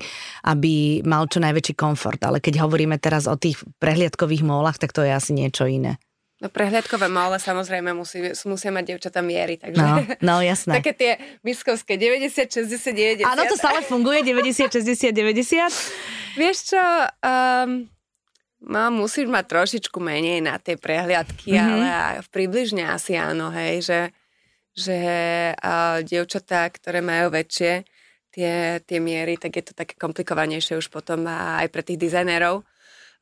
aby 0.47 1.03
mal 1.03 1.27
čo 1.27 1.43
najväčší 1.43 1.75
komfort. 1.75 2.23
Ale 2.23 2.39
keď 2.39 2.63
hovoríme 2.63 2.95
teraz 3.03 3.27
o 3.27 3.35
tých 3.35 3.59
prehliadkových 3.83 4.47
mólach, 4.47 4.79
tak 4.79 4.95
to 4.95 5.03
je 5.03 5.11
asi 5.11 5.35
niečo 5.35 5.67
iné. 5.67 5.99
No 6.37 6.53
prehliadkové 6.53 7.09
mole 7.09 7.41
samozrejme 7.41 7.97
musí, 7.97 8.21
musia 8.45 8.69
mať 8.69 8.93
dievčatá 8.93 9.25
miery, 9.25 9.57
takže... 9.57 9.81
No, 9.81 10.05
no 10.21 10.35
jasné. 10.45 10.77
Také 10.79 10.93
tie 10.93 11.11
miskovské 11.41 11.97
90, 11.97 12.69
60, 12.69 13.25
90. 13.25 13.25
Áno, 13.25 13.41
to 13.49 13.57
stále 13.57 13.81
funguje, 13.81 14.21
90, 14.21 14.69
60, 14.69 15.17
90. 15.17 16.37
Vieš 16.37 16.57
čo, 16.77 16.83
um, 17.25 17.89
no, 18.69 18.83
musíš 18.93 19.25
mať 19.25 19.45
trošičku 19.49 19.97
menej 19.97 20.45
na 20.45 20.61
tie 20.61 20.77
prehliadky, 20.77 21.57
mm-hmm. 21.57 21.73
ale 21.73 22.21
približne 22.29 22.85
asi 22.85 23.17
áno, 23.17 23.49
hej, 23.49 23.81
že, 23.81 24.01
že 24.77 24.97
uh, 25.57 26.05
dievčatá, 26.05 26.69
ktoré 26.69 27.01
majú 27.01 27.33
väčšie 27.33 27.81
tie, 28.29 28.77
tie 28.85 28.99
miery, 29.01 29.41
tak 29.41 29.57
je 29.57 29.63
to 29.65 29.73
také 29.73 29.97
komplikovanejšie 29.97 30.77
už 30.77 30.93
potom 30.93 31.25
aj 31.25 31.65
pre 31.73 31.81
tých 31.81 31.97
dizajnérov. 31.97 32.61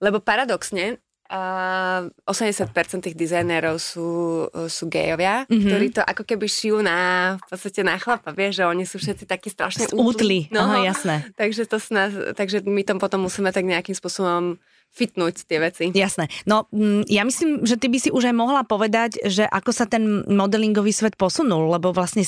Lebo 0.04 0.20
paradoxne, 0.20 1.00
Uh, 1.26 2.14
80% 2.30 2.70
tých 3.02 3.18
dizajnérov 3.18 3.82
sú, 3.82 4.46
sú 4.70 4.84
gejovia, 4.94 5.50
mm-hmm. 5.50 5.66
ktorí 5.66 5.88
to 5.90 6.02
ako 6.06 6.22
keby 6.22 6.46
šijú 6.46 6.86
na, 6.86 7.34
v 7.42 7.44
podstate 7.50 7.82
na 7.82 7.98
chlapa, 7.98 8.30
vieš, 8.30 8.62
že 8.62 8.70
oni 8.70 8.86
sú 8.86 9.02
všetci 9.02 9.26
takí 9.26 9.50
strašne 9.50 9.90
útli. 9.98 10.46
No, 10.54 10.70
Aha, 10.70 10.86
jasné. 10.86 11.26
Takže, 11.34 11.66
to 11.66 11.82
sna, 11.82 12.14
takže 12.38 12.62
my 12.62 12.86
tam 12.86 13.02
potom 13.02 13.26
musíme 13.26 13.50
tak 13.50 13.66
nejakým 13.66 13.98
spôsobom 13.98 14.62
fitnúť 14.96 15.44
tie 15.44 15.60
veci. 15.60 15.86
Jasné. 15.92 16.32
No 16.48 16.72
mm, 16.72 17.04
ja 17.12 17.28
myslím, 17.28 17.68
že 17.68 17.76
ty 17.76 17.92
by 17.92 18.00
si 18.00 18.10
už 18.10 18.32
aj 18.32 18.36
mohla 18.36 18.64
povedať, 18.64 19.28
že 19.28 19.44
ako 19.44 19.72
sa 19.76 19.84
ten 19.84 20.24
modelingový 20.24 20.96
svet 20.96 21.20
posunul, 21.20 21.68
lebo 21.68 21.92
vlastne 21.92 22.24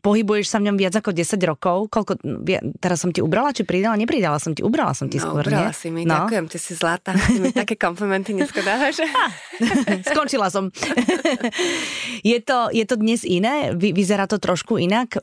pohybuješ 0.00 0.46
sa 0.46 0.62
v 0.62 0.70
ňom 0.70 0.76
viac 0.78 0.94
ako 0.94 1.10
10 1.10 1.34
rokov. 1.42 1.90
Koľko, 1.90 2.22
teraz 2.78 3.02
som 3.02 3.10
ti 3.10 3.18
ubrala, 3.18 3.50
či 3.50 3.66
pridala? 3.66 3.98
Nepridala 3.98 4.38
som 4.38 4.54
ti, 4.54 4.62
ubrala 4.62 4.94
som 4.94 5.10
ti 5.10 5.18
no, 5.18 5.26
skôr, 5.26 5.42
ubrala 5.42 5.74
nie? 5.74 5.76
si 5.76 5.90
mi, 5.90 6.06
no. 6.06 6.14
ďakujem, 6.14 6.44
ty 6.46 6.58
si 6.62 6.72
zlatá. 6.78 7.18
Ty 7.18 7.38
mi 7.42 7.50
také 7.50 7.74
komplimenty 7.74 8.30
dneska 8.30 8.62
dávaš. 8.62 9.02
Skončila 10.14 10.54
som. 10.54 10.70
je, 12.30 12.38
to, 12.38 12.70
je 12.70 12.84
to 12.86 12.94
dnes 12.94 13.26
iné? 13.26 13.74
Vy, 13.74 13.90
vyzerá 13.90 14.30
to 14.30 14.38
trošku 14.38 14.78
inak? 14.78 15.18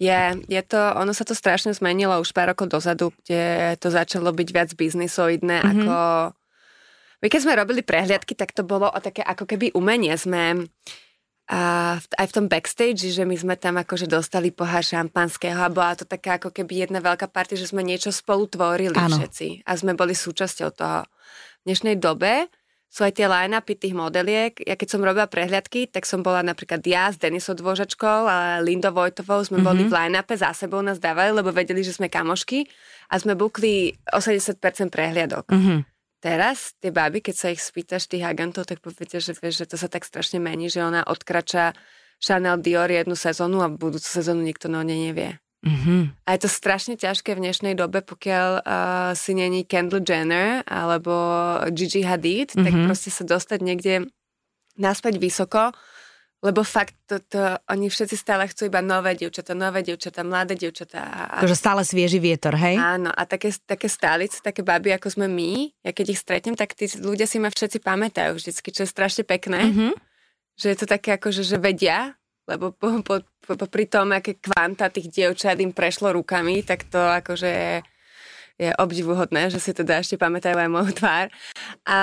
Je, 0.00 0.20
je 0.48 0.62
to, 0.64 0.80
ono 0.96 1.12
sa 1.12 1.28
to 1.28 1.36
strašne 1.36 1.76
zmenilo 1.76 2.16
už 2.24 2.32
pár 2.32 2.56
rokov 2.56 2.72
dozadu, 2.72 3.12
kde 3.20 3.76
to 3.76 3.92
začalo 3.92 4.32
byť 4.32 4.48
viac 4.48 4.70
biznisoidné, 4.72 5.60
mm-hmm. 5.60 5.72
ako... 5.84 5.96
My 7.20 7.28
keď 7.28 7.40
sme 7.44 7.52
robili 7.60 7.84
prehliadky, 7.84 8.32
tak 8.32 8.56
to 8.56 8.64
bolo 8.64 8.88
o 8.88 8.96
také 8.96 9.20
ako 9.20 9.44
keby 9.44 9.76
umenie. 9.76 10.16
Sme 10.16 10.72
a 11.50 11.98
aj 11.98 12.26
v 12.30 12.34
tom 12.38 12.46
backstage, 12.46 13.10
že 13.10 13.26
my 13.26 13.34
sme 13.34 13.58
tam 13.58 13.74
akože 13.74 14.06
dostali 14.06 14.54
pohár 14.54 14.86
šampanského 14.86 15.58
a 15.58 15.66
bola 15.66 15.98
to 15.98 16.06
taká 16.06 16.38
ako 16.38 16.54
keby 16.54 16.86
jedna 16.86 17.02
veľká 17.02 17.26
party, 17.26 17.58
že 17.58 17.74
sme 17.74 17.82
niečo 17.82 18.14
spolu 18.14 18.46
tvorili 18.46 18.94
ano. 18.94 19.18
všetci 19.18 19.66
a 19.66 19.74
sme 19.74 19.98
boli 19.98 20.14
súčasťou 20.14 20.70
toho. 20.70 21.10
V 21.60 21.62
dnešnej 21.66 21.98
dobe 21.98 22.46
sú 22.90 23.06
aj 23.06 23.22
tie 23.22 23.30
line-upy 23.30 23.78
tých 23.78 23.94
modeliek. 23.94 24.58
Ja 24.66 24.74
keď 24.74 24.88
som 24.90 25.06
robila 25.06 25.30
prehliadky, 25.30 25.86
tak 25.86 26.02
som 26.10 26.26
bola 26.26 26.42
napríklad 26.42 26.82
ja 26.82 27.06
s 27.06 27.22
Denisou 27.22 27.54
Dvožačkou 27.54 28.26
a 28.26 28.58
Lindou 28.58 28.90
Vojtovou, 28.90 29.46
sme 29.46 29.62
mm-hmm. 29.62 29.68
boli 29.70 29.82
v 29.86 29.94
line-upe, 29.94 30.34
za 30.34 30.50
sebou 30.50 30.82
nás 30.82 30.98
dávali, 30.98 31.30
lebo 31.30 31.54
vedeli, 31.54 31.86
že 31.86 31.94
sme 31.94 32.10
kamošky 32.10 32.66
a 33.06 33.14
sme 33.22 33.38
bukli 33.38 33.94
80% 34.10 34.58
prehliadok. 34.90 35.46
Mm-hmm. 35.54 35.80
Teraz 36.20 36.76
tie 36.82 36.90
baby, 36.90 37.22
keď 37.22 37.34
sa 37.38 37.48
ich 37.54 37.62
spýtaš, 37.62 38.10
tých 38.10 38.26
agentov, 38.26 38.66
tak 38.66 38.82
poviete, 38.82 39.22
že, 39.22 39.32
vieš, 39.38 39.64
že 39.64 39.70
to 39.70 39.76
sa 39.80 39.88
tak 39.88 40.04
strašne 40.04 40.42
mení, 40.42 40.68
že 40.68 40.84
ona 40.84 41.06
odkrača 41.06 41.72
Chanel 42.20 42.60
Dior 42.60 42.90
jednu 42.90 43.16
sezónu 43.16 43.64
a 43.64 43.72
budúcu 43.72 44.04
sezónu 44.04 44.44
nikto 44.44 44.68
no 44.68 44.84
nevie. 44.84 45.40
Mm-hmm. 45.60 46.24
A 46.24 46.28
je 46.32 46.40
to 46.40 46.48
strašne 46.48 46.96
ťažké 46.96 47.36
v 47.36 47.44
dnešnej 47.44 47.76
dobe, 47.76 48.00
pokiaľ 48.00 48.50
uh, 48.64 49.12
si 49.12 49.36
není 49.36 49.68
Kendall 49.68 50.00
Jenner 50.00 50.64
alebo 50.64 51.12
Gigi 51.68 52.00
Hadid, 52.00 52.56
mm-hmm. 52.56 52.64
tak 52.64 52.72
proste 52.88 53.12
sa 53.12 53.28
dostať 53.28 53.58
niekde 53.60 54.08
naspäť 54.80 55.20
vysoko, 55.20 55.76
lebo 56.40 56.64
fakt 56.64 56.96
to, 57.04 57.20
to, 57.20 57.60
oni 57.68 57.92
všetci 57.92 58.16
stále 58.16 58.48
chcú 58.48 58.72
iba 58.72 58.80
nové 58.80 59.12
dievčatá, 59.12 59.52
nové 59.52 59.84
dievčatá, 59.84 60.24
mladé 60.24 60.56
dievčatá. 60.56 61.28
A, 61.28 61.44
Takže 61.44 61.60
stále 61.60 61.84
svieži 61.84 62.16
vietor, 62.16 62.56
hej? 62.56 62.80
Áno, 62.80 63.12
a 63.12 63.28
také, 63.28 63.52
také 63.52 63.92
stálice, 63.92 64.40
také 64.40 64.64
baby, 64.64 64.96
ako 64.96 65.12
sme 65.12 65.28
my, 65.28 65.68
ja 65.84 65.92
keď 65.92 66.16
ich 66.16 66.20
stretnem, 66.24 66.56
tak 66.56 66.72
tí 66.72 66.88
ľudia 66.96 67.28
si 67.28 67.36
ma 67.36 67.52
všetci 67.52 67.84
pamätajú 67.84 68.40
vždycky, 68.40 68.72
čo 68.72 68.88
je 68.88 68.88
strašne 68.88 69.28
pekné. 69.28 69.68
Mm-hmm. 69.68 69.92
Že 70.56 70.66
je 70.72 70.76
to 70.80 70.86
také 70.88 71.20
ako, 71.20 71.28
že, 71.28 71.44
že 71.44 71.60
vedia, 71.60 72.16
lebo 72.50 72.74
po, 72.74 72.98
po, 73.06 73.22
po, 73.22 73.52
po, 73.54 73.66
pri 73.70 73.86
tom, 73.86 74.10
aké 74.10 74.34
kvanta 74.42 74.90
tých 74.90 75.06
dievčat 75.06 75.62
im 75.62 75.70
prešlo 75.70 76.10
rukami, 76.10 76.66
tak 76.66 76.90
to 76.90 76.98
akože 76.98 77.82
je 78.60 78.70
obdivuhodné, 78.76 79.48
že 79.48 79.56
si 79.56 79.72
teda 79.72 80.04
ešte 80.04 80.20
pamätajú 80.20 80.52
aj 80.52 80.68
moju 80.68 80.92
tvár. 80.92 81.32
A, 81.88 82.00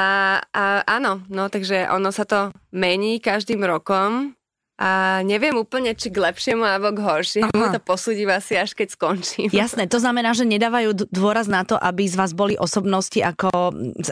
a 0.50 0.82
áno, 0.90 1.22
no 1.30 1.54
takže 1.54 1.86
ono 1.94 2.10
sa 2.10 2.26
to 2.26 2.50
mení 2.74 3.22
každým 3.22 3.62
rokom 3.62 4.34
a 4.78 5.22
neviem 5.26 5.58
úplne, 5.58 5.98
či 5.98 6.14
k 6.14 6.22
lepšiemu 6.22 6.62
alebo 6.62 6.94
k 6.94 7.02
horšiemu. 7.02 7.50
Aha. 7.50 7.74
To 7.74 7.82
posúdim 7.82 8.30
asi 8.30 8.62
až 8.62 8.78
keď 8.78 8.94
skončím. 8.94 9.50
Jasné, 9.50 9.90
to 9.90 9.98
znamená, 9.98 10.38
že 10.38 10.46
nedávajú 10.46 11.10
dôraz 11.10 11.50
na 11.50 11.66
to, 11.66 11.82
aby 11.82 12.06
z 12.06 12.14
vás 12.14 12.38
boli 12.38 12.54
osobnosti, 12.54 13.18
ako, 13.18 13.50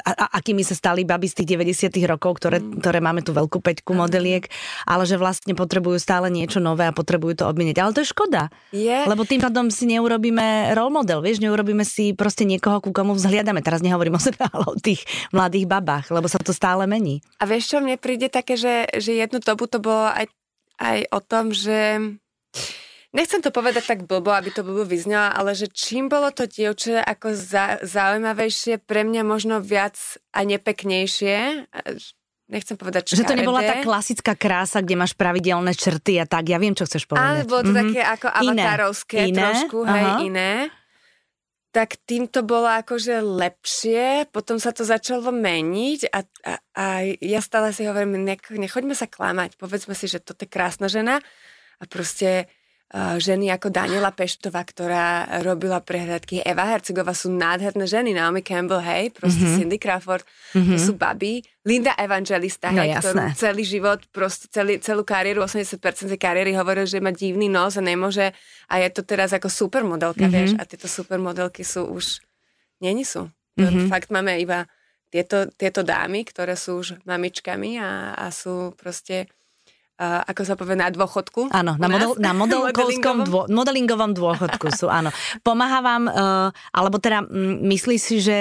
a, 0.02 0.12
a, 0.18 0.26
akými 0.42 0.66
sa 0.66 0.74
stali 0.74 1.06
baby 1.06 1.30
z 1.30 1.46
tých 1.46 1.62
90 1.62 1.94
rokov, 2.10 2.42
ktoré, 2.42 2.58
mm. 2.66 2.82
ktoré 2.82 2.98
máme 2.98 3.22
tu 3.22 3.30
veľkú 3.30 3.62
peťku 3.62 3.94
modeliek, 3.94 4.50
ale 4.90 5.06
že 5.06 5.22
vlastne 5.22 5.54
potrebujú 5.54 6.02
stále 6.02 6.34
niečo 6.34 6.58
nové 6.58 6.90
a 6.90 6.94
potrebujú 6.98 7.46
to 7.46 7.46
obmeniť. 7.46 7.78
Ale 7.78 7.94
to 7.94 8.02
je 8.02 8.10
škoda. 8.10 8.50
Je. 8.74 9.06
Lebo 9.06 9.22
tým 9.22 9.46
pádom 9.46 9.70
si 9.70 9.86
neurobíme 9.86 10.74
role 10.74 10.90
model, 10.90 11.22
vieš, 11.22 11.46
neurobíme 11.46 11.86
si 11.86 12.18
proste 12.18 12.42
niekoho, 12.42 12.82
ku 12.82 12.90
komu 12.90 13.14
vzhliadame. 13.14 13.62
Teraz 13.62 13.86
nehovorím 13.86 14.18
o 14.18 14.22
sebe, 14.22 14.42
ale 14.50 14.66
o 14.66 14.74
tých 14.82 15.06
mladých 15.30 15.70
babách, 15.70 16.10
lebo 16.10 16.26
sa 16.26 16.42
to 16.42 16.58
stále 16.58 16.90
mení. 16.90 17.22
A 17.38 17.46
vieš 17.46 17.70
čo, 17.70 17.78
mne 17.86 18.02
príde 18.02 18.34
také, 18.34 18.58
že, 18.58 18.90
že 18.98 19.14
jednu 19.14 19.38
dobu 19.46 19.70
to 19.70 19.78
bolo 19.78 20.10
aj 20.10 20.26
aj 20.80 21.00
o 21.12 21.20
tom, 21.24 21.56
že 21.56 22.00
nechcem 23.16 23.40
to 23.40 23.50
povedať 23.50 23.96
tak 23.96 24.00
blbo, 24.04 24.36
aby 24.36 24.52
to 24.52 24.62
blbo 24.62 24.84
vyznelo, 24.84 25.32
ale 25.32 25.56
že 25.56 25.72
čím 25.72 26.12
bolo 26.12 26.32
to 26.36 26.46
dievče 26.46 27.00
ako 27.00 27.32
za, 27.36 27.80
zaujímavejšie, 27.82 28.84
pre 28.84 29.08
mňa 29.08 29.22
možno 29.24 29.64
viac 29.64 29.96
a 30.36 30.44
nepeknejšie, 30.44 31.68
nechcem 32.52 32.76
povedať 32.76 33.12
škaredé. 33.12 33.24
Že 33.24 33.32
to 33.32 33.40
nebola 33.40 33.62
tá 33.64 33.76
klasická 33.82 34.34
krása, 34.36 34.84
kde 34.84 34.96
máš 35.00 35.16
pravidelné 35.16 35.72
črty 35.74 36.20
a 36.22 36.26
tak, 36.28 36.52
ja 36.52 36.60
viem, 36.60 36.76
čo 36.76 36.84
chceš 36.86 37.08
povedať. 37.08 37.26
Ale 37.26 37.42
bolo 37.48 37.62
to 37.64 37.72
mm-hmm. 37.72 37.90
také 37.96 38.02
ako 38.04 38.28
avatárovské 38.30 39.18
iné. 39.32 39.42
trošku, 39.42 39.78
iné. 39.88 39.92
hej, 39.92 40.06
Aha. 40.06 40.20
iné 40.22 40.52
tak 41.76 42.00
tým 42.08 42.32
to 42.32 42.40
bolo 42.40 42.72
akože 42.72 43.20
lepšie, 43.20 44.32
potom 44.32 44.56
sa 44.56 44.72
to 44.72 44.88
začalo 44.88 45.28
meniť 45.36 46.08
a, 46.08 46.20
a, 46.24 46.54
a 46.72 46.86
ja 47.20 47.44
stále 47.44 47.76
si 47.76 47.84
hovorím, 47.84 48.24
nech, 48.24 48.40
nechoďme 48.48 48.96
sa 48.96 49.12
klamať, 49.12 49.60
povedzme 49.60 49.92
si, 49.92 50.08
že 50.08 50.24
toto 50.24 50.48
je 50.48 50.56
krásna 50.56 50.88
žena 50.88 51.20
a 51.76 51.84
proste 51.84 52.48
ženy 52.94 53.50
ako 53.50 53.74
Daniela 53.74 54.14
Peštová, 54.14 54.62
ktorá 54.62 55.26
robila 55.42 55.82
prehľadky. 55.82 56.46
Eva 56.46 56.70
Hercegová 56.70 57.18
sú 57.18 57.34
nádherné 57.34 57.90
ženy. 57.90 58.14
Naomi 58.14 58.46
Campbell, 58.46 58.80
hej, 58.80 59.10
proste 59.10 59.42
mm-hmm. 59.42 59.58
Cindy 59.58 59.78
Crawford, 59.82 60.24
mm-hmm. 60.54 60.70
to 60.70 60.78
sú 60.78 60.94
baby. 60.94 61.42
Linda 61.66 61.98
Evangelista, 61.98 62.70
no, 62.70 62.86
hej, 62.86 63.02
ktorú 63.02 63.34
celý 63.34 63.66
život, 63.66 64.06
proste 64.14 64.46
celý, 64.54 64.78
celú 64.78 65.02
kariéru, 65.02 65.42
80% 65.42 65.82
kariéry 66.16 66.54
hovoril, 66.54 66.86
že 66.86 67.02
má 67.02 67.10
divný 67.10 67.50
nos 67.50 67.74
a 67.74 67.82
nemôže 67.82 68.30
a 68.70 68.74
je 68.78 68.90
to 68.94 69.02
teraz 69.02 69.34
ako 69.34 69.50
supermodelka, 69.50 70.30
mm-hmm. 70.30 70.38
vieš, 70.38 70.52
a 70.56 70.64
tieto 70.64 70.86
supermodelky 70.86 71.66
sú 71.66 71.90
už, 71.90 72.22
není 72.86 73.02
sú. 73.02 73.28
Mm-hmm. 73.58 73.90
Fakt 73.90 74.14
máme 74.14 74.38
iba 74.38 74.70
tieto, 75.10 75.50
tieto 75.58 75.82
dámy, 75.82 76.22
ktoré 76.22 76.54
sú 76.54 76.86
už 76.86 77.02
mamičkami 77.08 77.82
a, 77.82 78.14
a 78.14 78.30
sú 78.30 78.78
proste 78.78 79.26
uh, 80.00 80.22
ako 80.28 80.42
sa 80.44 80.54
povie, 80.60 80.76
na 80.78 80.92
dôchodku. 80.92 81.52
Áno, 81.52 81.80
na, 81.80 81.88
model, 81.88 82.12
na 82.20 82.32
modelingovom, 82.42 83.26
dô, 83.28 83.42
modelingovom 83.48 84.12
dôchodku 84.12 84.72
sú, 84.76 84.92
áno. 84.92 85.12
Pomáha 85.42 85.80
vám, 85.80 86.04
uh, 86.08 86.50
alebo 86.76 87.00
teda 87.00 87.24
m, 87.28 87.64
myslíš 87.68 88.02
si, 88.02 88.18
že 88.20 88.40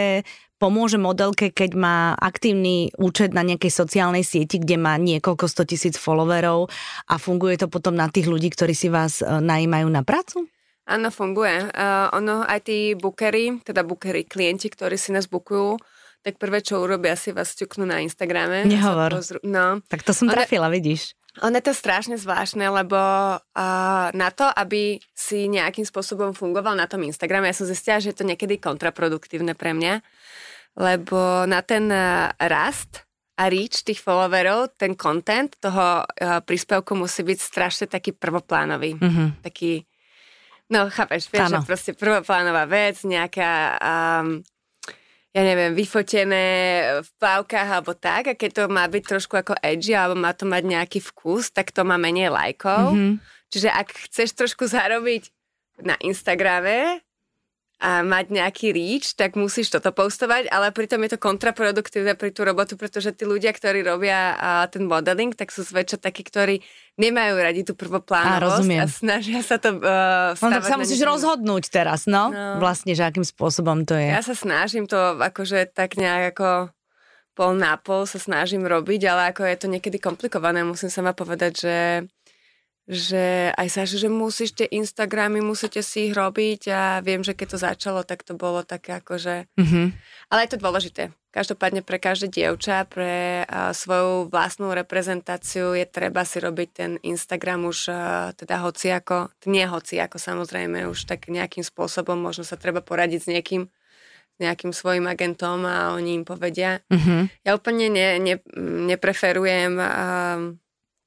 pomôže 0.58 0.96
modelke, 0.96 1.50
keď 1.50 1.70
má 1.76 1.96
aktívny 2.16 2.94
účet 2.96 3.34
na 3.34 3.42
nejakej 3.44 3.70
sociálnej 3.74 4.24
sieti, 4.24 4.62
kde 4.62 4.80
má 4.80 4.96
niekoľko 4.96 5.44
sto 5.50 5.66
tisíc 5.66 5.98
followerov 5.98 6.70
a 7.10 7.14
funguje 7.18 7.58
to 7.58 7.66
potom 7.68 7.98
na 7.98 8.08
tých 8.08 8.30
ľudí, 8.30 8.48
ktorí 8.54 8.72
si 8.72 8.88
vás 8.88 9.20
uh, 9.20 9.42
najímajú 9.42 9.88
na 9.90 10.02
prácu? 10.06 10.46
Áno, 10.84 11.08
funguje. 11.08 11.72
Uh, 11.72 12.12
ono, 12.12 12.44
aj 12.44 12.68
tí 12.68 12.92
bookery, 12.92 13.64
teda 13.64 13.80
bookery, 13.88 14.28
klienti, 14.28 14.68
ktorí 14.68 15.00
si 15.00 15.16
nás 15.16 15.24
bukujú, 15.32 15.80
tak 16.24 16.40
prvé, 16.40 16.64
čo 16.64 16.80
urobia, 16.80 17.16
si 17.20 17.32
vás 17.36 17.52
ťuknú 17.52 17.84
na 17.84 18.00
Instagrame. 18.00 18.64
Nehovor. 18.64 19.12
Pozru- 19.16 19.44
no. 19.44 19.84
Tak 19.88 20.04
to 20.04 20.16
som 20.16 20.28
trafila, 20.28 20.72
vidíš. 20.72 21.16
Ono 21.42 21.58
je 21.58 21.66
to 21.66 21.74
strašne 21.74 22.14
zvláštne, 22.14 22.62
lebo 22.70 22.94
uh, 22.94 24.06
na 24.14 24.28
to, 24.30 24.46
aby 24.46 25.02
si 25.10 25.50
nejakým 25.50 25.82
spôsobom 25.82 26.30
fungoval 26.30 26.78
na 26.78 26.86
tom 26.86 27.02
Instagrame, 27.02 27.50
ja 27.50 27.58
som 27.58 27.66
zistila, 27.66 27.98
že 27.98 28.14
je 28.14 28.22
to 28.22 28.28
niekedy 28.28 28.62
kontraproduktívne 28.62 29.58
pre 29.58 29.74
mňa, 29.74 29.98
lebo 30.78 31.42
na 31.50 31.58
ten 31.66 31.90
uh, 31.90 32.30
rast 32.38 33.02
a 33.34 33.50
reach 33.50 33.82
tých 33.82 33.98
followerov, 33.98 34.78
ten 34.78 34.94
content 34.94 35.50
toho 35.58 36.06
uh, 36.06 36.38
príspevku 36.38 36.94
musí 36.94 37.26
byť 37.26 37.38
strašne 37.42 37.86
taký 37.90 38.14
prvoplánový. 38.14 38.94
Mm-hmm. 38.94 39.42
Taký, 39.42 39.82
no 40.70 40.86
chápeš, 40.86 41.34
vieš, 41.34 41.50
že 41.50 41.66
proste 41.66 41.92
prvoplánová 41.98 42.70
vec, 42.70 43.02
nejaká 43.02 43.74
um, 43.74 44.38
ja 45.34 45.42
neviem, 45.42 45.74
vyfotené 45.74 46.46
v 47.02 47.10
plavkách 47.18 47.68
alebo 47.68 47.92
tak 47.98 48.30
a 48.30 48.38
keď 48.38 48.50
to 48.54 48.62
má 48.70 48.86
byť 48.86 49.02
trošku 49.02 49.34
ako 49.34 49.58
edgy 49.58 49.90
alebo 49.90 50.14
má 50.14 50.30
to 50.30 50.46
mať 50.46 50.62
nejaký 50.62 51.02
vkus, 51.02 51.50
tak 51.50 51.74
to 51.74 51.82
má 51.82 51.98
menej 51.98 52.30
lajkov. 52.30 52.94
Mm-hmm. 52.94 53.14
Čiže 53.50 53.68
ak 53.74 53.88
chceš 54.08 54.38
trošku 54.38 54.70
zarobiť 54.70 55.34
na 55.82 55.98
Instagrame, 56.06 57.02
a 57.84 58.00
mať 58.00 58.32
nejaký 58.32 58.72
reach, 58.72 59.12
tak 59.12 59.36
musíš 59.36 59.68
toto 59.68 59.92
postovať, 59.92 60.48
ale 60.48 60.72
pritom 60.72 61.04
je 61.04 61.12
to 61.12 61.18
kontraproduktívne 61.20 62.16
pri 62.16 62.32
tú 62.32 62.48
robotu, 62.48 62.80
pretože 62.80 63.12
tí 63.12 63.28
ľudia, 63.28 63.52
ktorí 63.52 63.84
robia 63.84 64.32
uh, 64.32 64.64
ten 64.72 64.88
modeling, 64.88 65.36
tak 65.36 65.52
sú 65.52 65.60
zväčša 65.60 66.00
takí, 66.00 66.24
ktorí 66.24 66.64
nemajú 66.96 67.34
radi 67.36 67.60
tú 67.60 67.76
prvoplánovosť 67.76 68.68
a, 68.80 68.80
a 68.80 68.88
snažia 68.88 69.44
sa 69.44 69.60
to 69.60 69.76
uh, 69.84 70.32
no, 70.32 70.48
tak 70.48 70.64
sa 70.64 70.80
musíš 70.80 71.04
rozhodnúť 71.04 71.68
teraz, 71.68 72.08
no? 72.08 72.32
no? 72.32 72.56
Vlastne, 72.56 72.96
že 72.96 73.04
akým 73.04 73.26
spôsobom 73.26 73.84
to 73.84 74.00
je. 74.00 74.08
Ja 74.08 74.24
sa 74.24 74.32
snažím 74.32 74.88
to 74.88 75.20
akože 75.20 75.68
tak 75.68 76.00
nejak 76.00 76.32
ako 76.32 76.72
pol 77.36 77.52
na 77.58 77.76
pol 77.76 78.08
sa 78.08 78.16
snažím 78.16 78.64
robiť, 78.64 79.00
ale 79.10 79.22
ako 79.34 79.44
je 79.44 79.56
to 79.60 79.66
niekedy 79.68 80.00
komplikované, 80.00 80.64
musím 80.64 80.88
sama 80.88 81.12
povedať, 81.12 81.52
že 81.52 81.76
že 82.84 83.48
aj 83.56 83.68
sa, 83.72 83.82
že 83.88 84.12
musíš 84.12 84.52
tie 84.52 84.68
Instagramy, 84.68 85.40
musíte 85.40 85.80
si 85.80 86.12
ich 86.12 86.14
robiť 86.14 86.62
a 86.68 86.82
viem, 87.00 87.24
že 87.24 87.32
keď 87.32 87.56
to 87.56 87.58
začalo, 87.58 88.00
tak 88.04 88.20
to 88.28 88.36
bolo 88.36 88.60
také 88.60 89.00
ako, 89.00 89.16
že... 89.16 89.48
Mm-hmm. 89.56 89.86
Ale 90.28 90.40
je 90.44 90.50
to 90.52 90.60
dôležité. 90.60 91.02
Každopádne 91.32 91.80
pre 91.80 91.96
každé 91.96 92.28
dievča, 92.28 92.84
pre 92.84 93.42
uh, 93.48 93.72
svoju 93.72 94.28
vlastnú 94.28 94.76
reprezentáciu 94.76 95.72
je 95.72 95.88
treba 95.88 96.28
si 96.28 96.38
robiť 96.44 96.68
ten 96.70 96.90
Instagram 97.00 97.66
už 97.66 97.78
uh, 97.88 97.96
teda 98.36 98.60
hoci 98.60 98.92
ako, 98.92 99.32
nie 99.48 99.64
hoci 99.64 99.96
ako 99.98 100.20
samozrejme, 100.20 100.84
už 100.84 101.08
tak 101.08 101.32
nejakým 101.32 101.64
spôsobom 101.64 102.20
možno 102.20 102.44
sa 102.44 102.60
treba 102.60 102.84
poradiť 102.84 103.20
s 103.24 103.28
niekým, 103.32 103.62
s 103.64 104.36
nejakým 104.44 104.76
svojim 104.76 105.08
agentom 105.08 105.64
a 105.64 105.96
oni 105.96 106.20
im 106.20 106.24
povedia. 106.28 106.84
Mm-hmm. 106.92 107.48
Ja 107.48 107.56
úplne 107.56 107.88
ne, 107.88 108.08
ne, 108.20 108.34
nepreferujem 108.92 109.72
uh, 109.80 110.54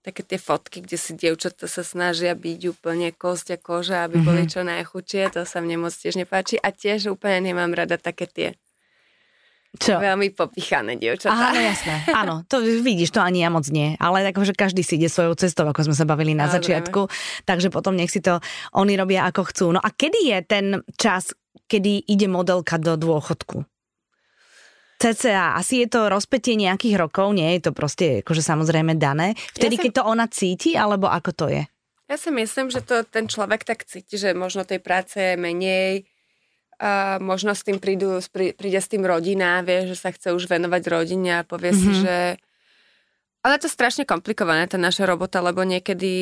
také 0.07 0.23
tie 0.23 0.39
fotky, 0.39 0.79
kde 0.79 0.95
si 0.95 1.11
dievčatá 1.19 1.67
sa 1.67 1.83
snažia 1.83 2.31
byť 2.31 2.61
úplne 2.71 3.11
kosť 3.11 3.47
a 3.53 3.57
koža, 3.59 4.07
aby 4.07 4.23
mm-hmm. 4.23 4.27
boli 4.31 4.43
čo 4.47 4.63
najchudšie, 4.63 5.35
to 5.35 5.43
sa 5.43 5.59
mne 5.59 5.83
moc 5.83 5.91
tiež 5.91 6.15
nepáči 6.15 6.55
a 6.55 6.71
tiež 6.71 7.11
úplne 7.11 7.51
nemám 7.51 7.75
rada 7.75 7.99
také 7.99 8.23
tie 8.31 8.49
čo? 9.77 9.99
Veľmi 10.01 10.33
popichané 10.33 10.97
dievčatá. 10.97 11.53
Áno, 11.53 11.59
jasné. 11.61 11.95
Áno, 12.09 12.35
to 12.49 12.63
vidíš, 12.63 13.13
to 13.13 13.21
ani 13.21 13.45
ja 13.45 13.51
moc 13.53 13.67
nie. 13.69 13.93
Ale 14.01 14.25
akože 14.33 14.57
každý 14.57 14.81
si 14.81 14.97
ide 14.97 15.11
svojou 15.11 15.37
cestou, 15.37 15.69
ako 15.69 15.91
sme 15.91 15.95
sa 15.95 16.07
bavili 16.07 16.33
na 16.33 16.49
Dobre. 16.49 16.55
začiatku. 16.57 17.01
Takže 17.45 17.69
potom 17.69 17.93
nech 17.93 18.09
si 18.09 18.23
to 18.23 18.41
oni 18.73 18.97
robia 18.97 19.29
ako 19.29 19.53
chcú. 19.53 19.65
No 19.75 19.79
a 19.83 19.93
kedy 19.93 20.19
je 20.33 20.37
ten 20.47 20.65
čas, 20.97 21.35
kedy 21.69 22.09
ide 22.09 22.25
modelka 22.25 22.81
do 22.81 22.97
dôchodku? 22.97 23.67
CCA, 24.97 25.53
asi 25.53 25.85
je 25.85 25.87
to 25.93 26.09
rozpetie 26.09 26.57
nejakých 26.57 26.97
rokov, 26.97 27.29
nie 27.37 27.57
je 27.57 27.69
to 27.69 27.71
proste 27.71 28.25
akože 28.25 28.41
samozrejme 28.41 28.97
dané. 28.97 29.37
Vtedy, 29.53 29.77
ja 29.77 29.81
keď 29.85 29.91
to 30.01 30.03
ona 30.09 30.25
cíti, 30.25 30.73
alebo 30.73 31.05
ako 31.05 31.31
to 31.37 31.45
je? 31.53 31.63
Ja 32.07 32.17
si 32.17 32.33
myslím, 32.33 32.73
že 32.73 32.81
to 32.81 33.05
ten 33.05 33.29
človek 33.29 33.61
tak 33.67 33.85
cíti, 33.85 34.17
že 34.17 34.33
možno 34.33 34.65
tej 34.65 34.81
práce 34.81 35.19
je 35.19 35.35
menej, 35.37 36.09
a 36.77 37.17
možno 37.17 37.57
s 37.57 37.65
tým 37.65 37.81
prídu, 37.81 38.21
príde 38.29 38.77
s 38.77 38.85
tým 38.85 39.01
rodina, 39.01 39.65
vie, 39.65 39.89
že 39.89 39.97
sa 39.97 40.13
chce 40.13 40.37
už 40.37 40.45
venovať 40.45 40.83
rodine 40.93 41.41
a 41.41 41.47
povie 41.47 41.73
mm-hmm. 41.73 41.81
si, 41.81 41.89
mhm. 41.89 42.01
že 42.05 42.15
ale 43.45 43.63
je 43.63 43.69
to 43.69 43.71
strašne 43.71 44.03
komplikované, 44.03 44.67
tá 44.67 44.75
naša 44.75 45.07
robota, 45.07 45.39
lebo 45.39 45.63
niekedy 45.63 46.13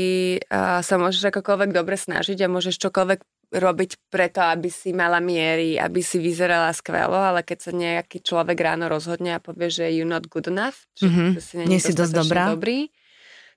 uh, 0.46 0.86
sa 0.86 0.96
môžeš 1.02 1.34
akokoľvek 1.34 1.74
dobre 1.74 1.98
snažiť 1.98 2.38
a 2.46 2.52
môžeš 2.52 2.78
čokoľvek 2.78 3.20
robiť 3.52 4.10
preto, 4.10 4.42
aby 4.42 4.70
si 4.70 4.92
mala 4.92 5.22
miery, 5.22 5.78
aby 5.78 6.02
si 6.02 6.18
vyzerala 6.18 6.74
skvelo, 6.74 7.16
ale 7.16 7.46
keď 7.46 7.58
sa 7.60 7.72
nejaký 7.72 8.22
človek 8.22 8.58
ráno 8.58 8.90
rozhodne 8.90 9.38
a 9.38 9.44
povie, 9.44 9.70
že 9.70 9.86
you're 9.94 10.10
not 10.10 10.28
good 10.30 10.50
enough, 10.50 10.88
mm-hmm. 11.02 11.30
že 11.38 11.42
si 11.42 11.54
nie 11.66 11.82
si 11.82 11.94
dosť 11.94 12.14
dobrá. 12.26 12.52
dobrý, 12.52 12.90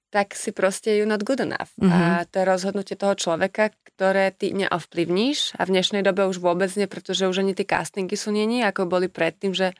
tak 0.09 0.33
si 0.33 0.57
proste 0.57 0.97
you're 0.97 1.09
not 1.09 1.25
good 1.25 1.41
enough. 1.41 1.73
Mm-hmm. 1.77 1.93
A 1.93 1.99
mhm. 2.23 2.27
to 2.33 2.35
je 2.41 2.45
rozhodnutie 2.45 2.95
toho 2.97 3.15
človeka, 3.17 3.73
ktoré 3.95 4.33
ty 4.33 4.55
neovplyvníš 4.55 5.59
a 5.59 5.67
v 5.67 5.79
dnešnej 5.79 6.03
dobe 6.07 6.25
už 6.25 6.41
vôbec 6.41 6.73
nie, 6.79 6.89
pretože 6.89 7.29
už 7.29 7.45
ani 7.45 7.53
tie 7.53 7.69
castingy 7.69 8.17
sú 8.17 8.33
není, 8.33 8.65
ako 8.65 8.89
boli 8.89 9.11
predtým, 9.11 9.53
že 9.53 9.75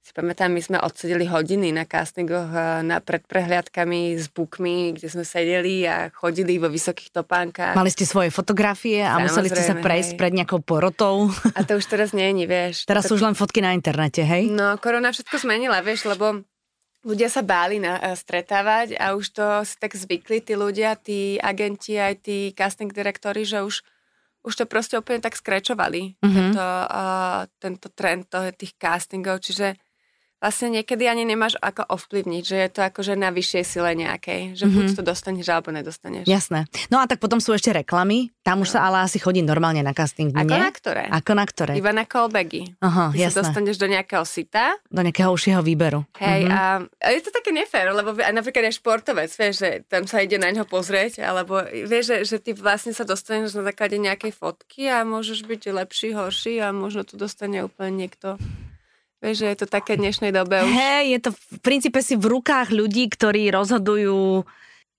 si 0.00 0.16
pamätám, 0.16 0.48
my 0.48 0.62
sme 0.64 0.78
odsedeli 0.80 1.28
hodiny 1.28 1.76
na 1.76 1.84
castingoch 1.84 2.48
eh, 2.50 2.80
na, 2.80 3.04
pred 3.04 3.20
prehliadkami 3.28 4.16
s 4.16 4.32
bukmi, 4.32 4.96
kde 4.96 5.06
sme 5.12 5.24
sedeli 5.28 5.84
a 5.84 6.08
chodili 6.08 6.56
vo 6.56 6.72
vysokých 6.72 7.12
topánkach. 7.12 7.76
Mali 7.76 7.92
ste 7.92 8.08
svoje 8.08 8.32
fotografie 8.32 9.04
a 9.04 9.20
Samozrejme, 9.20 9.26
museli 9.28 9.48
ste 9.52 9.62
sa 9.62 9.74
prejsť 9.76 10.12
hej. 10.16 10.18
pred 10.18 10.32
nejakou 10.32 10.60
porotou. 10.64 11.28
A 11.52 11.60
to 11.62 11.76
už 11.76 11.86
teraz 11.86 12.16
nie 12.16 12.32
je, 12.32 12.46
vieš. 12.48 12.74
Teraz 12.90 13.06
to... 13.06 13.14
sú 13.14 13.20
už 13.20 13.30
len 13.30 13.36
fotky 13.36 13.60
na 13.60 13.76
internete, 13.76 14.24
hej? 14.24 14.48
No, 14.48 14.80
korona 14.80 15.12
všetko 15.12 15.36
zmenila, 15.36 15.84
vieš, 15.84 16.08
lebo 16.08 16.42
ľudia 17.04 17.28
sa 17.28 17.44
báli 17.44 17.76
na, 17.76 18.00
uh, 18.00 18.16
stretávať 18.16 18.96
a 18.96 19.12
už 19.12 19.36
to 19.36 19.44
si 19.68 19.76
tak 19.76 19.92
zvykli 19.92 20.40
tí 20.40 20.56
ľudia, 20.56 20.96
tí 20.96 21.36
agenti, 21.36 22.00
aj 22.00 22.24
tí 22.24 22.56
casting 22.56 22.88
direktori, 22.88 23.44
že 23.44 23.60
už 23.60 23.84
už 24.40 24.56
to 24.56 24.64
proste 24.64 24.96
úplne 24.96 25.20
tak 25.20 25.36
skrečovali, 25.36 26.16
mm-hmm. 26.16 26.32
tento, 26.32 26.64
uh, 26.64 27.44
tento 27.60 27.92
trend 27.92 28.24
toho, 28.32 28.48
tých 28.56 28.72
castingov, 28.80 29.44
čiže 29.44 29.76
vlastne 30.40 30.80
niekedy 30.80 31.04
ani 31.04 31.28
nemáš 31.28 31.60
ako 31.60 31.84
ovplyvniť, 31.84 32.42
že 32.42 32.56
je 32.56 32.68
to 32.72 32.80
akože 32.88 33.12
na 33.14 33.28
vyššej 33.28 33.64
sile 33.64 33.92
nejakej, 33.92 34.56
že 34.56 34.64
mm-hmm. 34.64 34.76
buď 34.76 34.86
to 34.96 35.02
dostaneš 35.04 35.46
alebo 35.52 35.68
nedostaneš. 35.70 36.24
Jasné. 36.24 36.64
No 36.88 36.98
a 36.98 37.04
tak 37.04 37.20
potom 37.20 37.38
sú 37.38 37.52
ešte 37.52 37.76
reklamy, 37.76 38.32
tam 38.40 38.64
už 38.64 38.72
no. 38.72 38.74
sa 38.80 38.88
ale 38.88 39.04
asi 39.04 39.20
chodí 39.20 39.44
normálne 39.44 39.84
na 39.84 39.92
casting, 39.92 40.32
Ako 40.32 40.48
nie? 40.48 40.58
na 40.58 40.72
ktoré? 40.72 41.04
Ako 41.12 41.32
na 41.36 41.44
ktoré? 41.44 41.72
Iba 41.76 41.92
na 41.92 42.08
callbacky. 42.08 42.72
Aha, 42.80 43.12
Ty 43.12 43.20
jasné. 43.20 43.30
sa 43.30 43.38
dostaneš 43.44 43.76
do 43.76 43.86
nejakého 43.92 44.24
sita. 44.24 44.80
Do 44.88 45.04
nejakého 45.04 45.28
užšieho 45.28 45.60
výberu. 45.60 46.08
Hej, 46.16 46.48
mm-hmm. 46.48 46.56
a, 46.56 46.62
a 46.88 47.08
je 47.12 47.20
to 47.20 47.30
také 47.30 47.52
nefér, 47.52 47.92
lebo 47.92 48.16
napríklad 48.16 48.72
aj 48.72 48.80
športovec, 48.80 49.30
vieš, 49.36 49.54
že 49.60 49.70
tam 49.92 50.08
sa 50.08 50.24
ide 50.24 50.40
na 50.40 50.48
ňo 50.48 50.64
pozrieť, 50.64 51.20
alebo 51.20 51.60
vieš, 51.68 52.16
že, 52.16 52.18
že 52.24 52.36
ty 52.40 52.56
vlastne 52.56 52.96
sa 52.96 53.04
dostaneš 53.04 53.60
na 53.60 53.62
základe 53.68 54.00
nejakej 54.00 54.32
fotky 54.32 54.88
a 54.88 55.04
môžeš 55.04 55.44
byť 55.44 55.62
lepší, 55.76 56.16
horší 56.16 56.64
a 56.64 56.72
možno 56.72 57.04
tu 57.04 57.20
dostane 57.20 57.60
úplne 57.60 58.08
niekto 58.08 58.40
Vieš, 59.20 59.44
že 59.44 59.46
je 59.52 59.56
to 59.60 59.66
také 59.68 60.00
dnešnej 60.00 60.32
dobe 60.32 60.64
už. 60.64 60.72
Hej, 60.72 61.04
je 61.12 61.20
to 61.28 61.30
v 61.36 61.58
princípe 61.60 62.00
si 62.00 62.16
v 62.16 62.24
rukách 62.24 62.72
ľudí, 62.72 63.08
ktorí 63.12 63.52
rozhodujú 63.52 64.48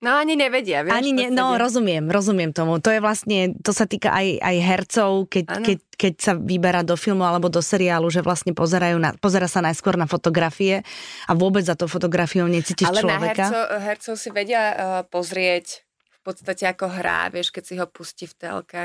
No 0.01 0.17
ani 0.17 0.33
nevedia, 0.33 0.81
vieš. 0.81 0.97
Ani 0.97 1.13
ne, 1.13 1.29
no 1.29 1.61
rozumiem, 1.61 2.09
rozumiem 2.09 2.49
tomu. 2.49 2.81
To 2.81 2.89
je 2.89 2.97
vlastne, 2.97 3.53
to 3.61 3.69
sa 3.69 3.85
týka 3.85 4.09
aj, 4.09 4.41
aj 4.41 4.55
hercov, 4.57 5.29
keď, 5.29 5.45
keď, 5.61 5.77
keď 5.93 6.13
sa 6.17 6.33
vyberá 6.33 6.81
do 6.81 6.97
filmu 6.97 7.21
alebo 7.21 7.53
do 7.53 7.61
seriálu, 7.61 8.09
že 8.09 8.25
vlastne 8.25 8.57
pozerajú 8.57 8.97
na, 8.97 9.13
pozera 9.13 9.45
sa 9.45 9.61
najskôr 9.61 10.01
na 10.01 10.09
fotografie 10.09 10.81
a 11.29 11.37
vôbec 11.37 11.61
za 11.61 11.77
tou 11.77 11.85
fotografiou 11.85 12.49
necítiš 12.49 12.89
Ale 12.89 13.05
človeka. 13.05 13.29
Ale 13.29 13.29
na 13.29 13.45
hercov, 13.45 13.63
hercov 13.77 14.13
si 14.17 14.29
vedia 14.33 14.61
uh, 14.65 14.75
pozrieť 15.05 15.85
v 16.09 16.19
podstate 16.25 16.65
ako 16.65 16.89
hrá, 16.89 17.29
vieš, 17.29 17.53
keď 17.53 17.63
si 17.69 17.73
ho 17.77 17.85
pustí 17.85 18.25
v 18.25 18.33
telke. 18.41 18.83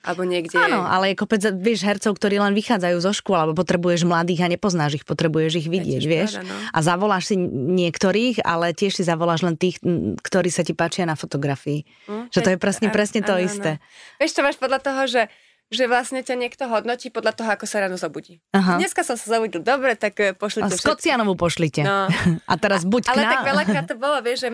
Alebo 0.00 0.24
niekde... 0.24 0.56
Áno, 0.56 0.88
ale 0.88 1.12
je 1.12 1.20
kopec, 1.20 1.44
vieš, 1.60 1.84
hercov, 1.84 2.16
ktorí 2.16 2.40
len 2.40 2.56
vychádzajú 2.56 2.96
zo 3.04 3.12
škôl, 3.12 3.36
alebo 3.36 3.60
potrebuješ 3.60 4.08
mladých 4.08 4.40
a 4.44 4.48
nepoznáš 4.48 4.96
ich, 4.96 5.04
potrebuješ 5.04 5.60
ich 5.60 5.68
vidieť, 5.68 6.02
vieš. 6.08 6.30
Pravda, 6.40 6.48
no. 6.48 6.56
A 6.72 6.78
zavoláš 6.80 7.24
si 7.28 7.36
niektorých, 7.36 8.40
ale 8.40 8.72
tiež 8.72 8.96
si 8.96 9.04
zavoláš 9.04 9.44
len 9.44 9.60
tých, 9.60 9.76
ktorí 10.24 10.48
sa 10.48 10.64
ti 10.64 10.72
páčia 10.72 11.04
na 11.04 11.20
fotografii. 11.20 11.84
Hm, 12.08 12.32
že 12.32 12.40
to 12.40 12.48
je 12.48 12.56
presne, 12.56 12.88
presne 12.88 13.20
to 13.20 13.36
ano, 13.36 13.44
isté. 13.44 13.70
Ano. 13.76 14.16
Vieš, 14.24 14.32
to 14.32 14.40
máš 14.40 14.56
podľa 14.56 14.80
toho, 14.80 15.04
že 15.04 15.22
že 15.70 15.86
vlastne 15.86 16.18
ťa 16.18 16.34
niekto 16.34 16.66
hodnotí 16.66 17.14
podľa 17.14 17.30
toho, 17.30 17.48
ako 17.54 17.62
sa 17.62 17.86
ráno 17.86 17.94
zobudí. 17.94 18.42
Aha. 18.50 18.74
Dneska 18.82 19.06
som 19.06 19.14
sa 19.14 19.38
zobudil 19.38 19.62
dobre, 19.62 19.94
tak 19.94 20.18
eh, 20.18 20.34
pošlite. 20.34 20.66
A 20.66 20.74
Skocianovu 20.74 21.38
pošlite. 21.38 21.86
No. 21.86 22.10
A 22.50 22.54
teraz 22.58 22.82
buď 22.82 23.06
Ale 23.14 23.22
tak 23.22 23.46
veľakrát 23.46 23.86
to 23.86 23.94
bolo, 23.94 24.18
vieš, 24.18 24.44
že 24.46 24.50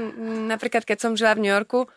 napríklad 0.52 0.84
keď 0.84 0.98
som 1.00 1.16
žila 1.16 1.32
v 1.32 1.48
New 1.48 1.52
Yorku, 1.52 1.88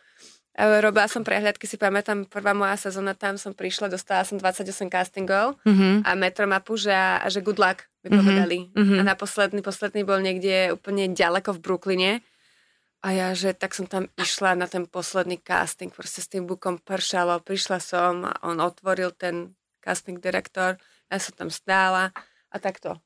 Robila 0.57 1.07
som 1.07 1.23
prehľadky, 1.23 1.69
si 1.69 1.79
pamätám, 1.79 2.27
prvá 2.27 2.51
moja 2.51 2.75
sezóna 2.75 3.15
tam 3.15 3.39
som 3.39 3.55
prišla, 3.55 3.87
dostala 3.87 4.27
som 4.27 4.35
28 4.35 4.91
castingov 4.91 5.55
mm-hmm. 5.63 6.03
a 6.03 6.11
metromapu, 6.19 6.75
že, 6.75 6.91
a, 6.91 7.23
že 7.31 7.39
good 7.39 7.61
luck 7.61 7.87
mi 8.03 8.11
mm-hmm. 8.11 8.19
povedali. 8.19 8.57
Mm-hmm. 8.75 8.97
A 8.99 9.01
na 9.07 9.15
posledný, 9.15 9.63
posledný 9.63 10.01
bol 10.03 10.19
niekde 10.19 10.75
úplne 10.75 11.15
ďaleko 11.15 11.55
v 11.55 11.63
Brooklyne. 11.63 12.11
A 12.99 13.15
ja, 13.15 13.31
že 13.31 13.55
tak 13.55 13.71
som 13.71 13.87
tam 13.87 14.11
išla 14.19 14.59
na 14.59 14.67
ten 14.67 14.83
posledný 14.83 15.39
casting, 15.39 15.95
proste 15.95 16.19
s 16.19 16.27
tým 16.27 16.43
bukom 16.43 16.83
pršalo, 16.83 17.39
prišla 17.39 17.79
som 17.79 18.27
a 18.27 18.35
on 18.43 18.59
otvoril 18.59 19.15
ten 19.15 19.55
casting 19.79 20.19
direktor, 20.19 20.75
ja 21.07 21.17
som 21.23 21.31
tam 21.39 21.47
stála 21.47 22.11
a 22.51 22.55
takto 22.59 22.99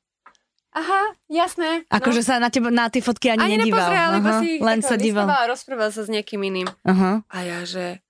Aha, 0.74 1.14
jasné. 1.30 1.86
Akože 1.86 2.22
no. 2.22 2.26
sa 2.26 2.34
na, 2.42 2.50
teba, 2.50 2.66
na 2.74 2.90
tie 2.90 2.98
fotky 2.98 3.30
ani, 3.30 3.46
ani 3.46 3.54
nedíval. 3.62 3.86
Ani 3.94 4.18
iba 4.18 4.32
si 4.42 4.50
len 4.58 4.78
sa 4.82 4.98
díval. 4.98 5.30
A 5.30 5.46
rozprával 5.46 5.94
sa 5.94 6.02
s 6.02 6.10
niekým 6.10 6.42
iným. 6.42 6.66
Uh-huh. 6.66 7.22
A 7.30 7.38
ja, 7.46 7.62
že 7.62 8.02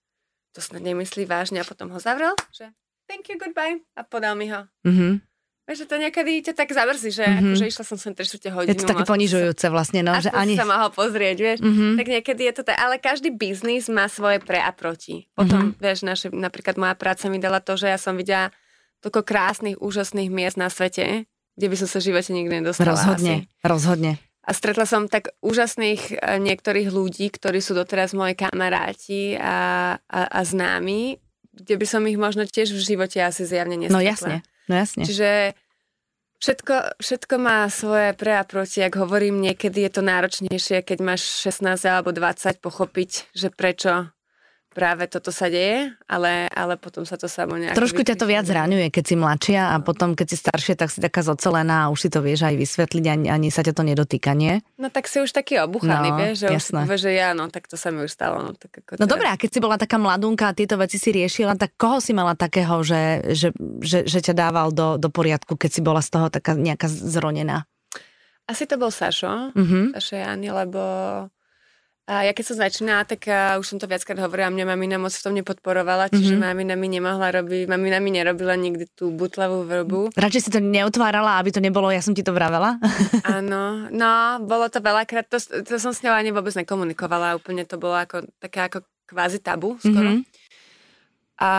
to 0.57 0.65
snad 0.65 0.81
nemyslí 0.81 1.29
vážne 1.29 1.61
a 1.61 1.69
potom 1.69 1.93
ho 1.93 2.01
zavrel, 2.01 2.33
že 2.49 2.73
thank 3.05 3.29
you, 3.29 3.37
goodbye 3.37 3.85
a 3.93 4.01
podal 4.01 4.33
mi 4.33 4.49
ho. 4.49 4.65
Uh-huh. 4.81 5.21
Vieš, 5.65 5.85
že 5.85 5.87
to 5.89 5.97
niekedy 5.97 6.45
ťa 6.45 6.57
tak 6.57 6.73
zavrzí, 6.73 7.13
že 7.13 7.25
uh-huh. 7.25 7.41
akože 7.53 7.65
išla 7.69 7.85
som 7.85 7.97
sem 8.01 8.13
3 8.17 8.53
hodinu. 8.53 8.73
Je 8.73 8.81
to 8.81 8.89
také 8.89 9.05
ponižujúce 9.05 9.67
vlastne, 9.69 10.01
no. 10.01 10.17
Že 10.17 10.33
ani... 10.33 10.57
sa 10.57 10.65
mohol 10.65 10.89
pozrieť, 10.93 11.37
vieš. 11.41 11.59
Uh-huh. 11.61 12.01
Tak 12.01 12.07
niekedy 12.09 12.43
je 12.49 12.55
to 12.57 12.63
tak, 12.65 12.77
ale 12.81 12.97
každý 12.97 13.29
biznis 13.33 13.93
má 13.93 14.09
svoje 14.09 14.41
pre 14.41 14.61
a 14.61 14.73
proti. 14.73 15.29
Potom, 15.37 15.73
uh-huh. 15.73 15.81
vieš, 15.85 16.05
naše, 16.05 16.33
napríklad 16.33 16.81
moja 16.81 16.97
práca 16.97 17.29
mi 17.29 17.37
dala 17.41 17.61
to, 17.61 17.77
že 17.77 17.93
ja 17.93 18.01
som 18.01 18.17
videla 18.17 18.53
toľko 19.05 19.21
krásnych, 19.21 19.77
úžasných 19.81 20.33
miest 20.33 20.57
na 20.57 20.73
svete, 20.73 21.29
kde 21.55 21.67
by 21.71 21.77
som 21.79 21.89
sa 21.89 21.99
v 22.03 22.07
živote 22.13 22.31
nikdy 22.35 22.53
nedostala. 22.63 22.95
Rozhodne, 22.95 23.47
asi. 23.47 23.63
rozhodne. 23.63 24.13
A 24.45 24.51
stretla 24.53 24.85
som 24.85 25.09
tak 25.09 25.33
úžasných 25.41 26.21
e, 26.21 26.37
niektorých 26.37 26.93
ľudí, 26.93 27.33
ktorí 27.33 27.65
sú 27.65 27.73
doteraz 27.73 28.13
moji 28.13 28.37
kamaráti 28.37 29.41
a, 29.41 29.97
a, 30.05 30.21
a 30.29 30.41
známi, 30.45 31.17
kde 31.55 31.75
by 31.81 31.87
som 31.89 32.05
ich 32.05 32.21
možno 32.21 32.45
tiež 32.45 32.77
v 32.77 32.83
živote 32.83 33.25
asi 33.25 33.49
zjavne 33.49 33.81
nestretla. 33.81 33.97
No 33.97 34.05
jasne, 34.05 34.37
no 34.69 34.75
jasne. 34.77 35.03
Čiže 35.09 35.31
všetko, 36.45 37.01
všetko 37.01 37.35
má 37.41 37.65
svoje 37.73 38.13
pre 38.13 38.37
a 38.37 38.45
proti. 38.45 38.85
Ak 38.85 39.01
hovorím, 39.01 39.41
niekedy 39.41 39.89
je 39.89 39.91
to 39.97 40.03
náročnejšie, 40.05 40.85
keď 40.85 40.99
máš 41.01 41.25
16 41.41 41.81
alebo 41.89 42.13
20 42.13 42.61
pochopiť, 42.61 43.33
že 43.33 43.49
prečo 43.49 44.13
práve 44.75 45.07
toto 45.07 45.31
sa 45.31 45.47
deje, 45.47 45.95
ale, 46.11 46.51
ale 46.51 46.75
potom 46.75 47.07
sa 47.07 47.15
to 47.15 47.31
samo 47.31 47.55
nejak... 47.55 47.79
Trošku 47.79 48.03
ťa 48.03 48.19
to 48.19 48.27
viac 48.27 48.43
zraňuje, 48.43 48.91
keď 48.91 49.05
si 49.07 49.15
mladšia 49.15 49.71
a 49.71 49.79
potom, 49.79 50.19
keď 50.19 50.27
si 50.35 50.37
staršia, 50.43 50.75
tak 50.75 50.91
si 50.91 50.99
taká 50.99 51.23
zocelená 51.23 51.87
a 51.87 51.91
už 51.95 51.99
si 52.05 52.09
to 52.11 52.19
vieš 52.19 52.43
aj 52.51 52.59
vysvetliť, 52.59 53.05
ani, 53.07 53.27
ani 53.31 53.49
sa 53.55 53.63
ťa 53.63 53.71
to 53.71 53.87
nedotýka, 53.87 54.35
nie? 54.35 54.59
No 54.75 54.91
tak 54.91 55.07
si 55.07 55.23
už 55.23 55.31
taký 55.31 55.63
obuchaný, 55.63 56.11
no, 56.11 56.19
vieš, 56.19 56.35
že 56.45 56.49
jasné. 56.51 56.83
už 56.91 56.99
že 56.99 57.13
ja, 57.15 57.31
no 57.39 57.47
tak 57.47 57.71
to 57.71 57.79
sa 57.79 57.95
mi 57.95 58.03
už 58.03 58.11
stalo. 58.11 58.43
No, 58.43 58.51
tak 58.59 58.83
ako 58.83 58.99
no 58.99 59.07
dobré, 59.07 59.31
a 59.31 59.39
keď 59.39 59.51
si 59.55 59.61
bola 59.63 59.79
taká 59.79 59.97
mladunka 59.97 60.51
a 60.51 60.57
tieto 60.59 60.75
veci 60.75 60.99
si 60.99 61.15
riešila, 61.15 61.55
tak 61.55 61.79
koho 61.79 62.03
si 62.03 62.11
mala 62.11 62.35
takého, 62.35 62.83
že, 62.83 63.31
že, 63.31 63.55
že, 63.79 64.03
že 64.11 64.19
ťa 64.19 64.35
dával 64.35 64.75
do, 64.75 64.99
do 64.99 65.07
poriadku, 65.09 65.55
keď 65.55 65.71
si 65.71 65.81
bola 65.81 66.03
z 66.03 66.11
toho 66.11 66.27
taká 66.35 66.59
nejaká 66.59 66.91
zronená? 66.91 67.71
Asi 68.45 68.69
to 68.69 68.77
bol 68.77 68.93
Sašo, 68.93 69.57
mm-hmm. 69.57 69.97
Sašo 69.97 70.21
Jani, 70.21 70.53
lebo 70.53 70.83
a 72.05 72.29
ja 72.29 72.37
keď 72.37 72.45
som 72.45 72.57
začínala, 72.61 73.09
tak 73.09 73.25
uh, 73.33 73.57
už 73.57 73.65
som 73.65 73.79
to 73.81 73.89
viackrát 73.89 74.21
hovorila, 74.21 74.53
mňa 74.53 74.69
mamina 74.69 75.01
moc 75.01 75.17
v 75.17 75.25
tom 75.25 75.33
nepodporovala, 75.41 76.13
čiže 76.13 76.37
mm-hmm. 76.37 76.53
mamina 76.53 76.75
mi 76.77 76.93
nemohla 76.93 77.33
robiť, 77.41 77.65
mamina 77.65 77.97
mi 77.97 78.13
nerobila 78.13 78.61
nikdy 78.61 78.93
tú 78.93 79.09
butlavú 79.09 79.65
vrbu. 79.65 80.13
Radšej 80.13 80.43
si 80.45 80.53
to 80.53 80.61
neotvárala, 80.61 81.41
aby 81.41 81.49
to 81.49 81.65
nebolo, 81.65 81.89
ja 81.89 82.05
som 82.05 82.13
ti 82.13 82.21
to 82.21 82.37
vravela? 82.37 82.77
Áno, 83.25 83.89
no, 83.89 84.37
bolo 84.45 84.69
to 84.69 84.85
veľakrát, 84.85 85.33
to, 85.33 85.41
to 85.41 85.81
som 85.81 85.97
s 85.97 86.05
ňou 86.05 86.13
ani 86.13 86.29
vôbec 86.29 86.53
nekomunikovala, 86.53 87.41
úplne 87.41 87.65
to 87.65 87.81
bolo 87.81 87.97
ako, 87.97 88.29
také 88.37 88.69
ako 88.69 88.85
kvázi 89.09 89.41
tabu 89.41 89.81
skoro. 89.81 90.21
Mm-hmm. 90.21 90.45
A 91.41 91.51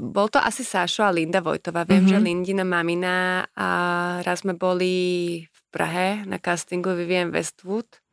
bol 0.00 0.32
to 0.32 0.40
asi 0.40 0.64
Sášo 0.64 1.04
a 1.04 1.12
Linda 1.12 1.44
Vojtová. 1.44 1.84
Viem, 1.84 2.08
mm-hmm. 2.08 2.16
že 2.16 2.24
Lindina 2.24 2.64
mamina 2.64 3.44
a 3.52 3.68
raz 4.24 4.40
sme 4.40 4.56
boli 4.56 5.44
v 5.46 5.60
Prahe 5.68 6.24
na 6.24 6.40
castingu 6.40 6.96
Vivian 6.96 7.28
Westwood 7.28 8.05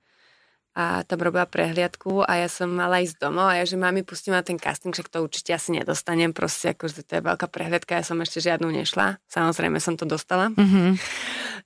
a 0.74 1.06
tam 1.06 1.22
robila 1.22 1.46
prehliadku 1.46 2.26
a 2.26 2.42
ja 2.42 2.50
som 2.50 2.66
mala 2.74 3.06
ísť 3.06 3.22
domov 3.22 3.54
a 3.54 3.62
ja, 3.62 3.66
že 3.66 3.78
mami, 3.78 4.02
pustím 4.02 4.34
na 4.34 4.42
ten 4.42 4.58
casting, 4.58 4.90
však 4.90 5.06
to 5.06 5.22
určite 5.22 5.54
asi 5.54 5.70
nedostanem, 5.70 6.34
proste 6.34 6.74
akože 6.74 7.06
to 7.06 7.14
je 7.18 7.22
veľká 7.22 7.46
prehliadka, 7.46 8.02
ja 8.02 8.06
som 8.06 8.18
ešte 8.26 8.42
žiadnu 8.42 8.74
nešla, 8.74 9.22
samozrejme 9.30 9.78
som 9.78 9.94
to 9.94 10.10
dostala. 10.10 10.50
Mm-hmm. 10.58 10.98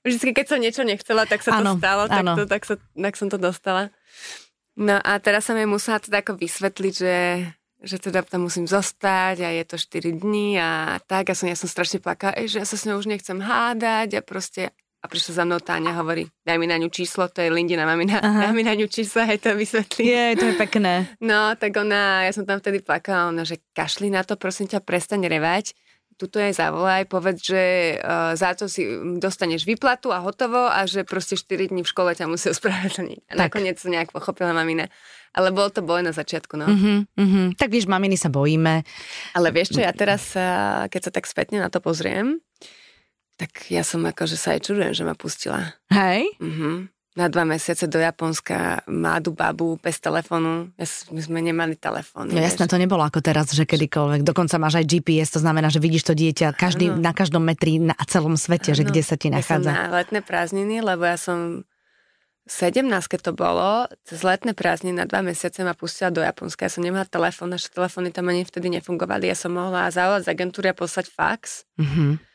Vždycky, 0.04 0.30
keď 0.36 0.46
som 0.46 0.60
niečo 0.60 0.82
nechcela, 0.84 1.24
tak 1.24 1.40
sa 1.40 1.56
ano, 1.56 1.74
to 1.74 1.80
stalo, 1.80 2.02
tak, 2.04 2.24
to, 2.24 2.44
tak, 2.44 2.62
sa, 2.68 2.74
tak 2.76 3.14
som 3.16 3.28
to 3.32 3.40
dostala. 3.40 3.88
No 4.76 5.00
a 5.00 5.12
teraz 5.24 5.48
som 5.48 5.56
jej 5.56 5.66
musela 5.66 5.98
teda 5.98 6.20
ako 6.20 6.36
vysvetliť, 6.36 6.94
že 6.94 7.16
že 7.78 8.02
teda 8.02 8.26
tam 8.26 8.50
musím 8.50 8.66
zostať 8.66 9.38
a 9.46 9.48
je 9.54 9.62
to 9.62 9.78
4 9.78 10.18
dní 10.18 10.58
a 10.58 10.98
tak. 11.06 11.30
Ja 11.30 11.36
som, 11.38 11.46
ja 11.46 11.54
som 11.54 11.70
strašne 11.70 12.02
plakala, 12.02 12.34
že 12.50 12.58
ja 12.58 12.66
sa 12.66 12.74
s 12.74 12.82
ňou 12.82 12.98
už 12.98 13.06
nechcem 13.06 13.38
hádať 13.38 14.18
a 14.18 14.20
proste 14.20 14.74
a 14.98 15.06
prišla 15.06 15.32
za 15.38 15.44
mnou 15.46 15.62
Táňa 15.62 15.94
hovorí, 15.94 16.26
daj 16.42 16.58
mi 16.58 16.66
na 16.66 16.74
ňu 16.74 16.90
číslo, 16.90 17.30
to 17.30 17.38
je 17.38 17.54
Lindina 17.54 17.86
mamina, 17.86 18.18
Aha. 18.18 18.50
daj 18.50 18.52
mi 18.54 18.66
na 18.66 18.74
ňu 18.74 18.90
číslo, 18.90 19.22
aj 19.22 19.38
to 19.38 19.54
vysvetlí. 19.54 20.02
Je, 20.02 20.24
to 20.34 20.44
je 20.50 20.54
pekné. 20.58 21.06
No, 21.22 21.54
tak 21.54 21.78
ona, 21.78 22.26
ja 22.26 22.32
som 22.34 22.42
tam 22.42 22.58
vtedy 22.58 22.82
plakala, 22.82 23.30
ona, 23.30 23.46
že 23.46 23.62
kašli 23.78 24.10
na 24.10 24.26
to, 24.26 24.34
prosím 24.34 24.66
ťa, 24.66 24.82
prestaň 24.82 25.30
revať, 25.30 25.78
tuto 26.18 26.42
je 26.42 26.50
zavolaj, 26.50 27.06
povedz, 27.06 27.46
že 27.46 27.62
uh, 28.02 28.34
za 28.34 28.50
to 28.58 28.66
si 28.66 28.82
dostaneš 29.22 29.62
výplatu 29.62 30.10
a 30.10 30.18
hotovo 30.18 30.66
a 30.66 30.82
že 30.82 31.06
proste 31.06 31.38
4 31.38 31.70
dní 31.70 31.86
v 31.86 31.90
škole 31.94 32.10
ťa 32.10 32.26
musí 32.26 32.50
ospravedlniť. 32.50 33.30
A 33.30 33.32
tak. 33.38 33.54
nakoniec 33.54 33.78
to 33.78 33.86
nejak 33.86 34.10
pochopila 34.10 34.50
mamina. 34.50 34.90
Ale 35.30 35.54
bolo 35.54 35.70
to 35.70 35.86
boj 35.86 36.02
na 36.02 36.10
začiatku, 36.10 36.58
no. 36.58 36.66
Uh-huh, 36.66 37.06
uh-huh. 37.06 37.54
Tak 37.54 37.70
vieš, 37.70 37.86
maminy 37.86 38.18
sa 38.18 38.32
bojíme. 38.32 38.82
Ale 39.38 39.48
vieš 39.54 39.78
čo, 39.78 39.84
ja 39.84 39.94
teraz, 39.94 40.34
keď 40.90 41.00
sa 41.04 41.10
tak 41.14 41.30
spätne 41.30 41.62
na 41.62 41.70
to 41.70 41.78
pozriem, 41.78 42.42
tak 43.38 43.70
ja 43.70 43.86
som 43.86 44.02
akože 44.02 44.34
sa 44.34 44.58
aj 44.58 44.66
čudujem, 44.66 44.92
že 44.92 45.06
ma 45.06 45.14
pustila. 45.14 45.78
Hej? 45.94 46.26
Uh-huh 46.42 46.90
na 47.18 47.26
dva 47.26 47.42
mesiace 47.42 47.90
do 47.90 47.98
Japonska 47.98 48.86
mladú 48.86 49.34
babu 49.34 49.74
bez 49.82 49.98
telefónu. 49.98 50.70
My 51.10 51.18
sme 51.18 51.42
nemali 51.42 51.74
telefón. 51.74 52.30
No 52.30 52.38
jasné, 52.38 52.70
to 52.70 52.78
nebolo 52.78 53.02
ako 53.02 53.18
teraz, 53.18 53.50
že 53.50 53.66
kedykoľvek. 53.66 54.22
Dokonca 54.22 54.54
máš 54.62 54.78
aj 54.78 54.86
GPS, 54.86 55.34
to 55.34 55.42
znamená, 55.42 55.66
že 55.66 55.82
vidíš 55.82 56.06
to 56.06 56.14
dieťa 56.14 56.54
každý, 56.54 56.94
na 56.94 57.10
každom 57.10 57.42
metri 57.42 57.82
na 57.82 57.98
celom 58.06 58.38
svete, 58.38 58.70
ano. 58.70 58.78
že 58.78 58.86
kde 58.86 59.02
sa 59.02 59.18
ti 59.18 59.34
nachádza. 59.34 59.66
Ja 59.66 59.74
som 59.74 59.90
na 59.90 59.98
letné 59.98 60.20
prázdniny, 60.22 60.76
lebo 60.78 61.02
ja 61.02 61.18
som 61.18 61.66
17, 62.46 62.86
keď 63.10 63.20
to 63.20 63.32
bolo, 63.34 63.90
cez 64.06 64.22
letné 64.22 64.54
prázdniny 64.54 65.02
na 65.02 65.04
dva 65.10 65.20
mesiace 65.20 65.66
ma 65.66 65.74
pustila 65.74 66.14
do 66.14 66.22
Japonska. 66.22 66.70
Ja 66.70 66.72
som 66.72 66.86
nemala 66.86 67.04
telefón, 67.04 67.50
naše 67.50 67.66
telefóny 67.74 68.14
tam 68.14 68.30
ani 68.30 68.46
vtedy 68.46 68.70
nefungovali. 68.78 69.26
Ja 69.26 69.34
som 69.34 69.58
mohla 69.58 69.90
zavolať 69.90 70.22
z 70.22 70.32
agentúry 70.38 70.70
a 70.70 70.74
poslať 70.78 71.10
fax. 71.10 71.66
Mm-hmm. 71.82 72.27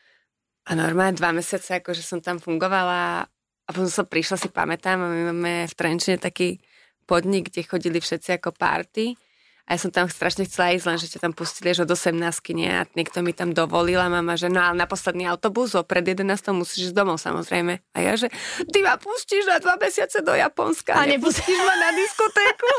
A 0.64 0.70
normálne 0.72 1.12
dva 1.16 1.30
mesiace, 1.36 1.76
akože 1.76 2.00
som 2.00 2.24
tam 2.24 2.40
fungovala 2.40 3.28
a 3.64 3.68
potom 3.68 3.88
som 3.88 4.08
prišla, 4.08 4.40
si 4.40 4.48
pamätám, 4.48 5.00
a 5.00 5.08
my 5.08 5.20
máme 5.32 5.54
v 5.68 5.74
Trenčine 5.76 6.16
taký 6.16 6.60
podnik, 7.04 7.52
kde 7.52 7.68
chodili 7.68 8.00
všetci 8.00 8.40
ako 8.40 8.56
party. 8.56 9.16
A 9.64 9.76
ja 9.76 9.78
som 9.80 9.88
tam 9.88 10.12
strašne 10.12 10.44
chcela 10.44 10.76
ísť, 10.76 10.84
len 10.84 11.00
že 11.00 11.08
ťa 11.08 11.24
tam 11.24 11.32
pustili 11.32 11.72
až 11.72 11.88
od 11.88 11.90
18 11.96 12.20
nie? 12.52 12.68
A 12.68 12.84
niekto 12.92 13.24
mi 13.24 13.32
tam 13.32 13.56
dovolil 13.56 13.96
a 13.96 14.12
mama, 14.12 14.36
že 14.36 14.52
no 14.52 14.60
ale 14.60 14.76
na 14.76 14.84
posledný 14.84 15.24
autobus 15.24 15.72
o 15.72 15.80
pred 15.80 16.04
11 16.04 16.52
musíš 16.52 16.92
ísť 16.92 16.96
domov 16.96 17.16
samozrejme. 17.16 17.80
A 17.96 17.98
ja, 18.04 18.12
že 18.12 18.28
ty 18.68 18.84
ma 18.84 19.00
pustíš 19.00 19.48
na 19.48 19.56
dva 19.64 19.80
mesiace 19.80 20.20
do 20.20 20.36
Japonska 20.36 20.92
a 20.92 21.08
nepustíš 21.08 21.60
ma 21.64 21.74
na 21.80 21.90
diskotéku. 21.96 22.72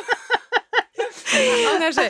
ona, 1.73 1.89
že 1.89 2.05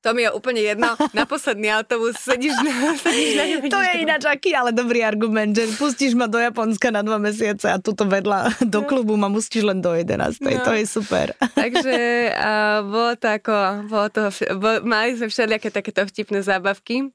to 0.00 0.16
mi 0.16 0.24
je 0.24 0.30
úplne 0.32 0.64
jedno. 0.64 0.96
Na 1.12 1.28
posledný 1.28 1.68
autobus 1.76 2.16
sedíš 2.16 2.56
na, 2.64 2.72
sedíš 3.04 3.32
na 3.36 3.44
To 3.68 3.80
je 3.84 3.92
ináč 4.00 4.24
aký, 4.24 4.56
ale 4.56 4.72
dobrý 4.72 5.04
argument, 5.04 5.52
že 5.52 5.68
pustíš 5.76 6.16
ma 6.16 6.24
do 6.24 6.40
Japonska 6.40 6.88
na 6.88 7.04
dva 7.04 7.20
mesiace 7.20 7.68
a 7.68 7.76
tuto 7.76 8.08
vedľa 8.08 8.64
do 8.64 8.80
no. 8.80 8.88
klubu 8.88 9.20
ma 9.20 9.28
musíš 9.28 9.68
len 9.68 9.84
do 9.84 9.92
11. 9.92 10.40
No. 10.40 10.48
To 10.64 10.72
je 10.72 10.84
super. 10.88 11.36
Takže 11.60 11.96
uh, 12.32 12.80
bolo 12.88 13.12
to 13.20 13.26
ako, 13.28 13.54
bolo 13.92 14.08
to, 14.08 14.20
bol, 14.56 14.80
mali 14.88 15.20
sme 15.20 15.28
všelijaké 15.28 15.68
takéto 15.68 16.00
vtipné 16.08 16.40
zábavky. 16.40 17.12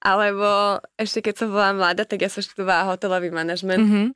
Alebo 0.00 0.80
ešte 0.96 1.20
keď 1.20 1.34
som 1.44 1.48
bola 1.52 1.76
mladá, 1.76 2.08
tak 2.08 2.24
ja 2.24 2.32
som 2.32 2.40
študovala 2.40 2.88
hotelový 2.88 3.28
manažment. 3.28 3.84
Mm-hmm. 3.84 4.08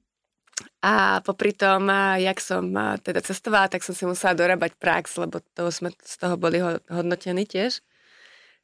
A 0.85 1.25
popri 1.25 1.57
tom, 1.57 1.89
jak 2.21 2.39
som 2.41 2.69
teda 3.01 3.25
cestovala, 3.25 3.73
tak 3.73 3.81
som 3.81 3.97
si 3.97 4.05
musela 4.05 4.37
dorábať 4.37 4.77
prax, 4.77 5.17
lebo 5.17 5.41
to 5.57 5.69
sme 5.73 5.93
z 5.93 6.15
toho 6.21 6.37
boli 6.37 6.61
hodnotení 6.89 7.49
tiež. 7.49 7.81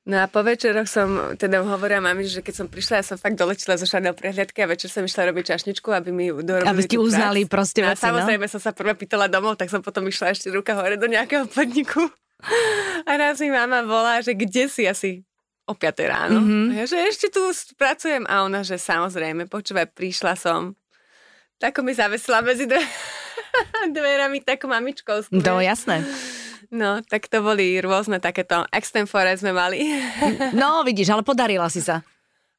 No 0.08 0.16
a 0.16 0.26
po 0.32 0.40
večeroch 0.40 0.88
som 0.88 1.36
teda 1.36 1.60
hovorila 1.60 2.00
mami, 2.00 2.24
že 2.24 2.40
keď 2.40 2.64
som 2.64 2.66
prišla, 2.72 3.04
ja 3.04 3.04
som 3.04 3.20
fakt 3.20 3.36
dolečila 3.36 3.76
zo 3.76 3.84
Chanel 3.84 4.16
prehliadky 4.16 4.64
a 4.64 4.70
večer 4.72 4.88
som 4.88 5.04
išla 5.04 5.28
robiť 5.28 5.52
čašničku, 5.52 5.92
aby 5.92 6.08
mi 6.08 6.32
dorobili 6.32 6.72
Aby 6.72 6.82
ste 6.88 6.96
uznali 6.96 7.44
prax. 7.44 7.52
proste 7.52 7.80
veci, 7.84 8.08
no? 8.08 8.16
Samozrejme 8.16 8.46
som 8.48 8.60
sa 8.64 8.72
prvé 8.72 8.96
pýtala 8.96 9.28
domov, 9.28 9.60
tak 9.60 9.68
som 9.68 9.84
potom 9.84 10.08
išla 10.08 10.32
ešte 10.32 10.48
ruka 10.48 10.72
hore 10.72 10.96
do 10.96 11.04
nejakého 11.04 11.44
podniku. 11.52 12.08
A 13.04 13.10
raz 13.20 13.44
mi 13.44 13.52
mama 13.52 13.84
volá, 13.84 14.24
že 14.24 14.32
kde 14.32 14.72
si 14.72 14.88
asi 14.88 15.20
o 15.68 15.76
5 15.76 16.10
ráno. 16.10 16.40
Mm-hmm. 16.40 16.66
Ja, 16.80 16.84
že 16.88 16.96
ešte 17.04 17.28
tu 17.28 17.44
pracujem. 17.76 18.24
A 18.26 18.42
ona, 18.48 18.64
že 18.64 18.80
samozrejme, 18.80 19.46
počúvaj, 19.46 19.92
prišla 19.92 20.34
som. 20.34 20.74
Tak 21.60 21.84
mi 21.84 21.92
zavesila 21.92 22.40
medzi 22.40 22.64
dve, 22.64 22.80
dverami 23.96 24.40
takou 24.42 24.72
mamičkou. 24.72 25.28
No, 25.30 25.60
jasné. 25.60 26.02
No, 26.68 27.00
tak 27.00 27.32
to 27.32 27.40
boli 27.40 27.80
rôzne 27.80 28.20
takéto 28.20 28.68
extempore 28.68 29.32
sme 29.40 29.56
mali. 29.56 29.80
No, 30.52 30.84
vidíš, 30.84 31.16
ale 31.16 31.24
podarila 31.24 31.72
si 31.72 31.80
sa. 31.80 32.04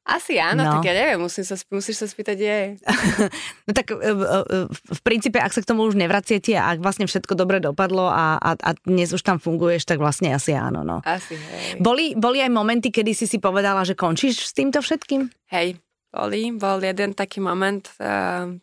Asi 0.02 0.34
áno, 0.34 0.66
no. 0.66 0.72
tak 0.74 0.90
ja 0.90 0.94
neviem, 0.98 1.22
musím 1.22 1.46
sa, 1.46 1.54
musíš 1.70 2.02
sa 2.02 2.06
spýtať 2.10 2.34
jej. 2.34 2.66
no 3.66 3.70
tak 3.70 3.94
e, 3.94 4.02
e, 4.02 4.10
e, 4.10 4.58
v 4.66 5.00
princípe, 5.06 5.38
ak 5.38 5.54
sa 5.54 5.62
k 5.62 5.70
tomu 5.70 5.86
už 5.86 5.94
nevraciete 5.94 6.58
a 6.58 6.74
ak 6.74 6.82
vlastne 6.82 7.06
všetko 7.06 7.38
dobre 7.38 7.62
dopadlo 7.62 8.10
a, 8.10 8.34
a, 8.34 8.50
a 8.58 8.70
dnes 8.82 9.14
už 9.14 9.22
tam 9.22 9.38
funguješ, 9.38 9.86
tak 9.86 10.02
vlastne 10.02 10.34
asi 10.34 10.58
áno. 10.58 10.82
No. 10.82 11.06
Asi, 11.06 11.38
hej. 11.38 11.78
Boli, 11.78 12.18
boli 12.18 12.42
aj 12.42 12.50
momenty, 12.50 12.90
kedy 12.90 13.14
si 13.14 13.30
si 13.30 13.38
povedala, 13.38 13.86
že 13.86 13.94
končíš 13.94 14.42
s 14.42 14.52
týmto 14.58 14.82
všetkým? 14.82 15.30
Hej, 15.54 15.78
boli. 16.10 16.50
Bol 16.50 16.82
jeden 16.82 17.14
taký 17.14 17.38
moment, 17.38 17.86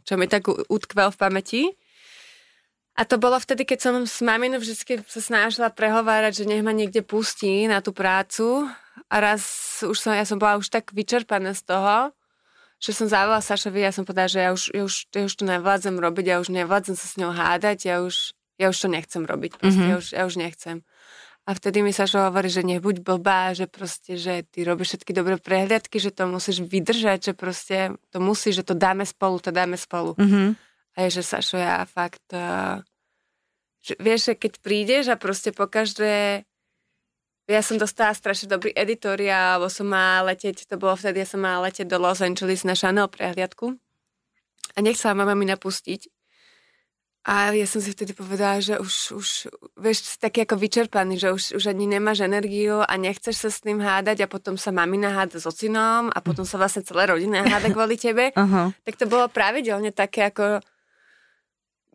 čo 0.04 0.14
mi 0.20 0.28
tak 0.28 0.52
utkvel 0.52 1.08
v 1.16 1.18
pamäti. 1.18 1.62
A 3.00 3.08
to 3.08 3.16
bolo 3.16 3.40
vtedy, 3.40 3.64
keď 3.64 3.80
som 3.80 3.96
s 4.04 4.20
maminou 4.20 4.60
vždy 4.60 5.08
sa 5.08 5.24
snažila 5.24 5.72
prehovárať, 5.72 6.44
že 6.44 6.50
nech 6.52 6.60
ma 6.60 6.76
niekde 6.76 7.00
pustí 7.00 7.64
na 7.64 7.80
tú 7.80 7.96
prácu. 7.96 8.68
A 9.08 9.16
raz 9.24 9.42
už 9.80 9.96
som, 9.96 10.12
ja 10.12 10.28
som 10.28 10.36
bola 10.36 10.60
už 10.60 10.68
tak 10.68 10.92
vyčerpaná 10.92 11.56
z 11.56 11.64
toho, 11.64 12.12
že 12.84 12.92
som 12.92 13.08
zavolala 13.08 13.40
Sašovi, 13.40 13.88
ja 13.88 13.96
som 13.96 14.04
povedala, 14.04 14.28
že 14.28 14.40
ja 14.44 14.52
už, 14.52 14.64
ja 14.76 14.84
už, 14.84 14.96
ja 15.16 15.24
už 15.24 15.34
to 15.36 15.44
nevládzem 15.48 15.96
robiť, 15.96 16.26
ja 16.28 16.38
už 16.44 16.52
nevládzem 16.52 16.96
sa 17.00 17.08
s 17.08 17.16
ňou 17.16 17.32
hádať, 17.32 17.88
ja 17.88 18.04
už, 18.04 18.36
ja 18.60 18.68
už 18.68 18.78
to 18.78 18.88
nechcem 18.92 19.24
robiť, 19.24 19.52
proste, 19.56 19.80
mm-hmm. 19.80 19.92
ja, 19.92 19.96
už, 20.00 20.08
ja 20.16 20.22
už 20.28 20.36
nechcem. 20.36 20.78
A 21.48 21.56
vtedy 21.56 21.82
mi 21.82 21.96
Sašo 21.96 22.20
hovorí, 22.20 22.52
že 22.52 22.68
nebuď 22.68 23.00
blbá, 23.00 23.56
že 23.56 23.66
proste, 23.66 24.20
že 24.20 24.44
ty 24.48 24.68
robíš 24.68 24.96
všetky 24.96 25.12
dobré 25.16 25.40
prehliadky, 25.40 25.98
že 26.04 26.12
to 26.12 26.28
musíš 26.28 26.62
vydržať, 26.68 27.32
že 27.32 27.34
proste 27.34 27.78
to 28.12 28.20
musíš, 28.20 28.64
že 28.64 28.68
to 28.70 28.76
dáme 28.76 29.08
spolu, 29.08 29.40
to 29.40 29.50
dáme 29.50 29.80
spolu. 29.80 30.14
Mm-hmm. 30.20 30.48
A 30.94 30.98
je, 31.08 31.10
že 31.20 31.24
Sašo, 31.24 31.56
ja 31.56 31.88
fakt... 31.88 32.28
Uh, 32.36 32.84
že, 33.80 33.94
vieš, 34.00 34.32
že 34.32 34.34
keď 34.36 34.54
prídeš 34.60 35.04
a 35.12 35.20
proste 35.20 35.56
po 35.56 35.68
každé... 35.68 36.44
Ja 37.50 37.66
som 37.66 37.82
dostala 37.82 38.14
strašne 38.14 38.46
dobrý 38.46 38.70
editoriál, 38.78 39.58
alebo 39.58 39.74
som 39.74 39.90
mala 39.90 40.34
letieť, 40.34 40.70
to 40.70 40.78
bolo 40.78 40.94
vtedy, 40.94 41.26
ja 41.26 41.28
som 41.28 41.42
mala 41.42 41.66
letieť 41.66 41.90
do 41.90 41.98
Los 41.98 42.22
Angeles 42.22 42.62
na 42.62 42.78
Chanel 42.78 43.10
prehliadku 43.10 43.74
a 44.76 44.86
nechcela 44.86 45.18
mama 45.18 45.34
mi 45.34 45.50
napustiť. 45.50 46.06
A 47.28 47.52
ja 47.52 47.68
som 47.68 47.84
si 47.84 47.92
vtedy 47.92 48.16
povedala, 48.16 48.64
že 48.64 48.80
už, 48.80 48.94
už 49.14 49.28
vieš, 49.76 50.16
si 50.16 50.18
taký 50.18 50.48
ako 50.48 50.56
vyčerpaný, 50.56 51.20
že 51.20 51.30
už, 51.36 51.44
už 51.60 51.64
ani 51.68 51.86
nemáš 51.86 52.24
energiu 52.24 52.80
a 52.80 52.94
nechceš 52.96 53.36
sa 53.36 53.50
s 53.52 53.60
tým 53.60 53.84
hádať 53.84 54.24
a 54.24 54.32
potom 54.32 54.56
sa 54.56 54.72
mamina 54.72 55.12
háda 55.14 55.38
s 55.38 55.46
ocinom 55.46 56.10
a 56.10 56.20
potom 56.24 56.48
sa 56.48 56.56
vlastne 56.56 56.82
celé 56.82 57.12
rodina 57.12 57.44
háda 57.44 57.70
kvôli 57.70 58.00
tebe. 58.00 58.32
Uh-huh. 58.40 58.72
Tak 58.88 58.96
to 58.96 59.06
bolo 59.06 59.28
pravidelne 59.28 59.92
také 59.92 60.32
ako 60.32 60.64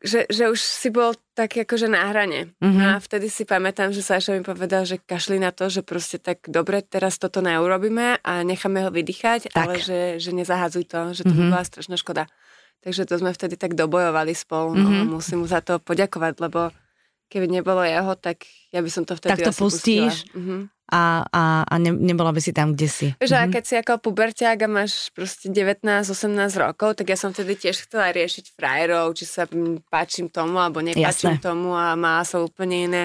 že, 0.04 0.28
že 0.28 0.52
už 0.52 0.60
si 0.60 0.92
bol 0.92 1.16
tak 1.32 1.56
akože 1.56 1.88
na 1.88 2.12
hrane. 2.12 2.52
Mm-hmm. 2.60 2.84
A 2.84 3.00
vtedy 3.00 3.32
si 3.32 3.48
pamätám, 3.48 3.90
že 3.90 4.04
Saša 4.04 4.36
mi 4.36 4.44
povedal, 4.44 4.84
že 4.84 5.00
kašli 5.00 5.40
na 5.40 5.50
to, 5.50 5.72
že 5.72 5.80
proste 5.80 6.20
tak 6.20 6.44
dobre, 6.44 6.84
teraz 6.84 7.16
toto 7.16 7.40
neurobíme 7.40 8.20
a 8.20 8.32
necháme 8.44 8.84
ho 8.84 8.92
vydýchať, 8.92 9.50
tak. 9.50 9.56
ale 9.56 9.80
že, 9.80 10.20
že 10.20 10.30
nezahadzuj 10.36 10.84
to, 10.84 11.00
že 11.16 11.22
to 11.24 11.32
mm-hmm. 11.32 11.48
by 11.48 11.52
bola 11.56 11.64
strašná 11.64 11.96
škoda. 11.96 12.28
Takže 12.84 13.08
to 13.08 13.16
sme 13.16 13.32
vtedy 13.32 13.56
tak 13.56 13.72
dobojovali 13.72 14.36
spolu. 14.36 14.76
No, 14.76 14.92
mm-hmm. 14.92 15.08
Musím 15.08 15.40
mu 15.40 15.46
za 15.48 15.64
to 15.64 15.80
poďakovať, 15.80 16.36
lebo 16.36 16.68
keby 17.28 17.46
nebolo 17.50 17.82
jeho, 17.82 18.14
tak 18.14 18.44
ja 18.70 18.80
by 18.80 18.90
som 18.90 19.02
to 19.02 19.18
vtedy 19.18 19.34
Tak 19.36 19.50
to 19.50 19.54
pustíš 19.54 20.28
mm-hmm. 20.30 20.60
a, 20.92 21.24
a, 21.28 21.42
a 21.64 21.74
ne, 21.80 21.90
nebola 21.90 22.30
by 22.30 22.40
si 22.40 22.52
tam, 22.54 22.76
kde 22.76 22.88
si. 22.88 23.08
Že 23.18 23.34
mm-hmm. 23.34 23.52
keď 23.52 23.62
si 23.64 23.74
ako 23.80 23.92
puberťák 24.00 24.58
a 24.64 24.68
máš 24.68 25.10
proste 25.10 25.50
19-18 25.50 26.14
rokov, 26.56 27.00
tak 27.00 27.10
ja 27.10 27.18
som 27.18 27.34
vtedy 27.34 27.58
tiež 27.58 27.88
chcela 27.88 28.14
riešiť 28.14 28.54
frajerov, 28.54 29.16
či 29.18 29.24
sa 29.26 29.48
páčim 29.90 30.30
tomu, 30.30 30.60
alebo 30.60 30.84
nepáčim 30.84 31.36
Jasné. 31.36 31.42
tomu 31.42 31.74
a 31.74 31.98
má 31.98 32.22
som 32.22 32.46
úplne 32.46 32.88
iné 32.88 33.04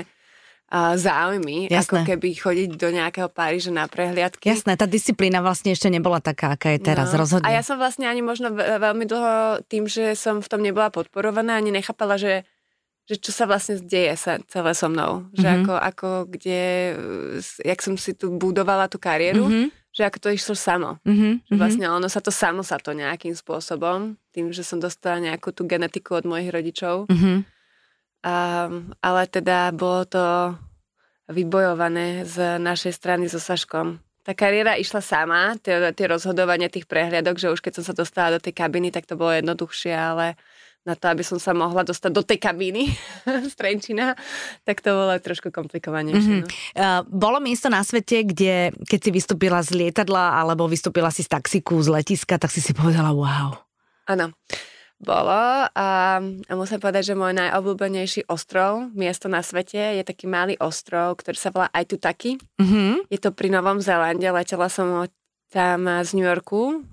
a 0.70 0.94
záujmy, 0.94 1.66
Jasné. 1.66 1.82
ako 1.82 1.96
keby 2.06 2.30
chodiť 2.38 2.70
do 2.78 2.94
nejakého 2.94 3.26
Paríža 3.26 3.74
na 3.74 3.90
prehliadky. 3.90 4.54
Jasné, 4.54 4.78
tá 4.78 4.86
disciplína 4.86 5.42
vlastne 5.42 5.74
ešte 5.74 5.90
nebola 5.90 6.22
taká, 6.22 6.54
aká 6.54 6.78
je 6.78 6.80
teraz, 6.86 7.10
no. 7.10 7.26
rozhodne. 7.26 7.50
A 7.50 7.58
ja 7.58 7.66
som 7.66 7.82
vlastne 7.82 8.06
ani 8.06 8.22
možno 8.22 8.54
veľmi 8.54 9.10
dlho 9.10 9.66
tým, 9.66 9.90
že 9.90 10.14
som 10.14 10.46
v 10.46 10.48
tom 10.48 10.62
nebola 10.62 10.94
podporovaná, 10.94 11.58
ani 11.58 11.74
nechápala, 11.74 12.22
že, 12.22 12.46
že 13.10 13.18
čo 13.18 13.34
sa 13.34 13.50
vlastne 13.50 13.82
deje 13.82 14.14
sa 14.14 14.38
celé 14.46 14.78
so 14.78 14.86
mnou. 14.86 15.26
Mm-hmm. 15.26 15.40
Že 15.42 15.48
mhm. 15.50 15.56
ako, 15.58 15.74
ako 15.82 16.10
kde, 16.30 16.62
jak 17.66 17.80
som 17.82 17.98
si 17.98 18.14
tu 18.14 18.30
budovala 18.30 18.86
tú 18.86 19.02
kariéru, 19.02 19.50
mm-hmm. 19.50 19.68
že 19.90 20.06
ako 20.06 20.18
to 20.22 20.30
išlo 20.30 20.54
samo. 20.54 21.02
Mm-hmm. 21.02 21.50
Že 21.50 21.54
mhm. 21.54 21.60
vlastne 21.60 21.86
ono 21.90 22.06
sa 22.06 22.22
to 22.22 22.30
samo 22.30 22.62
sa 22.62 22.78
to 22.78 22.94
nejakým 22.94 23.34
spôsobom, 23.34 24.14
tým, 24.30 24.54
že 24.54 24.62
som 24.62 24.78
dostala 24.78 25.18
nejakú 25.18 25.50
tú 25.50 25.66
genetiku 25.66 26.22
od 26.22 26.30
mojich 26.30 26.54
rodičov. 26.54 27.10
Mm-hmm 27.10 27.60
Um, 28.20 28.92
ale 29.00 29.32
teda 29.32 29.72
bolo 29.72 30.04
to 30.04 30.52
vybojované 31.32 32.28
z 32.28 32.60
našej 32.60 32.92
strany 32.92 33.32
so 33.32 33.40
Saškom. 33.40 34.04
Tá 34.28 34.36
kariéra 34.36 34.76
išla 34.76 35.00
sama, 35.00 35.56
tie, 35.64 35.80
tie 35.96 36.06
rozhodovania 36.12 36.68
tých 36.68 36.84
prehliadok, 36.84 37.40
že 37.40 37.48
už 37.48 37.64
keď 37.64 37.80
som 37.80 37.86
sa 37.88 37.96
dostala 37.96 38.36
do 38.36 38.44
tej 38.44 38.52
kabiny, 38.60 38.92
tak 38.92 39.08
to 39.08 39.16
bolo 39.16 39.32
jednoduchšie, 39.40 39.96
ale 39.96 40.36
na 40.90 40.98
to, 40.98 41.06
aby 41.14 41.22
som 41.22 41.38
sa 41.38 41.54
mohla 41.54 41.86
dostať 41.86 42.10
do 42.10 42.26
tej 42.26 42.42
kabíny 42.42 42.90
z 43.50 43.54
Trenčina, 43.54 44.18
tak 44.66 44.82
to 44.82 44.90
bolo 44.90 45.14
trošku 45.22 45.54
komplikovanejšie. 45.54 46.42
Mm-hmm. 46.42 46.74
No. 46.76 46.82
Uh, 46.82 47.02
bolo 47.06 47.38
miesto 47.38 47.70
na 47.70 47.86
svete, 47.86 48.26
kde 48.26 48.74
keď 48.90 49.00
si 49.00 49.10
vystúpila 49.14 49.62
z 49.62 49.78
lietadla 49.78 50.42
alebo 50.42 50.66
vystúpila 50.66 51.14
si 51.14 51.22
z 51.22 51.30
taxiku, 51.30 51.78
z 51.86 51.94
letiska, 51.94 52.42
tak 52.42 52.50
si 52.50 52.66
si 52.66 52.74
povedala 52.74 53.14
wow. 53.14 53.54
Áno 54.10 54.34
bolo 55.00 55.32
a, 55.72 56.20
a 56.20 56.54
musím 56.60 56.80
povedať, 56.84 57.16
že 57.16 57.16
môj 57.16 57.32
najobľúbenejší 57.32 58.28
ostrov, 58.28 58.92
miesto 58.92 59.32
na 59.32 59.40
svete, 59.40 59.80
je 59.96 60.04
taký 60.04 60.28
malý 60.28 60.60
ostrov, 60.60 61.16
ktorý 61.24 61.38
sa 61.40 61.56
volá 61.56 61.72
Aitutaki. 61.72 62.36
Mm-hmm. 62.60 63.08
Je 63.08 63.20
to 63.24 63.32
pri 63.32 63.48
Novom 63.48 63.80
Zélande, 63.80 64.28
letela 64.28 64.68
som 64.68 65.08
tam 65.50 65.88
z 66.04 66.10
New 66.14 66.28
Yorku 66.28 66.84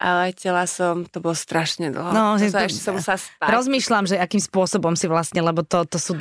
a 0.00 0.24
letela 0.24 0.64
som, 0.64 1.04
to 1.04 1.20
bolo 1.20 1.36
strašne 1.36 1.92
dlho. 1.92 2.10
No, 2.16 2.40
to 2.40 2.48
sa, 2.48 2.64
ešte 2.64 2.80
som 2.80 2.96
sa 2.96 3.20
spať. 3.20 3.52
Rozmýšľam, 3.52 4.08
že 4.08 4.16
akým 4.16 4.40
spôsobom 4.40 4.96
si 4.96 5.04
vlastne, 5.04 5.44
lebo 5.44 5.60
to, 5.60 5.84
to 5.84 6.00
sú... 6.00 6.12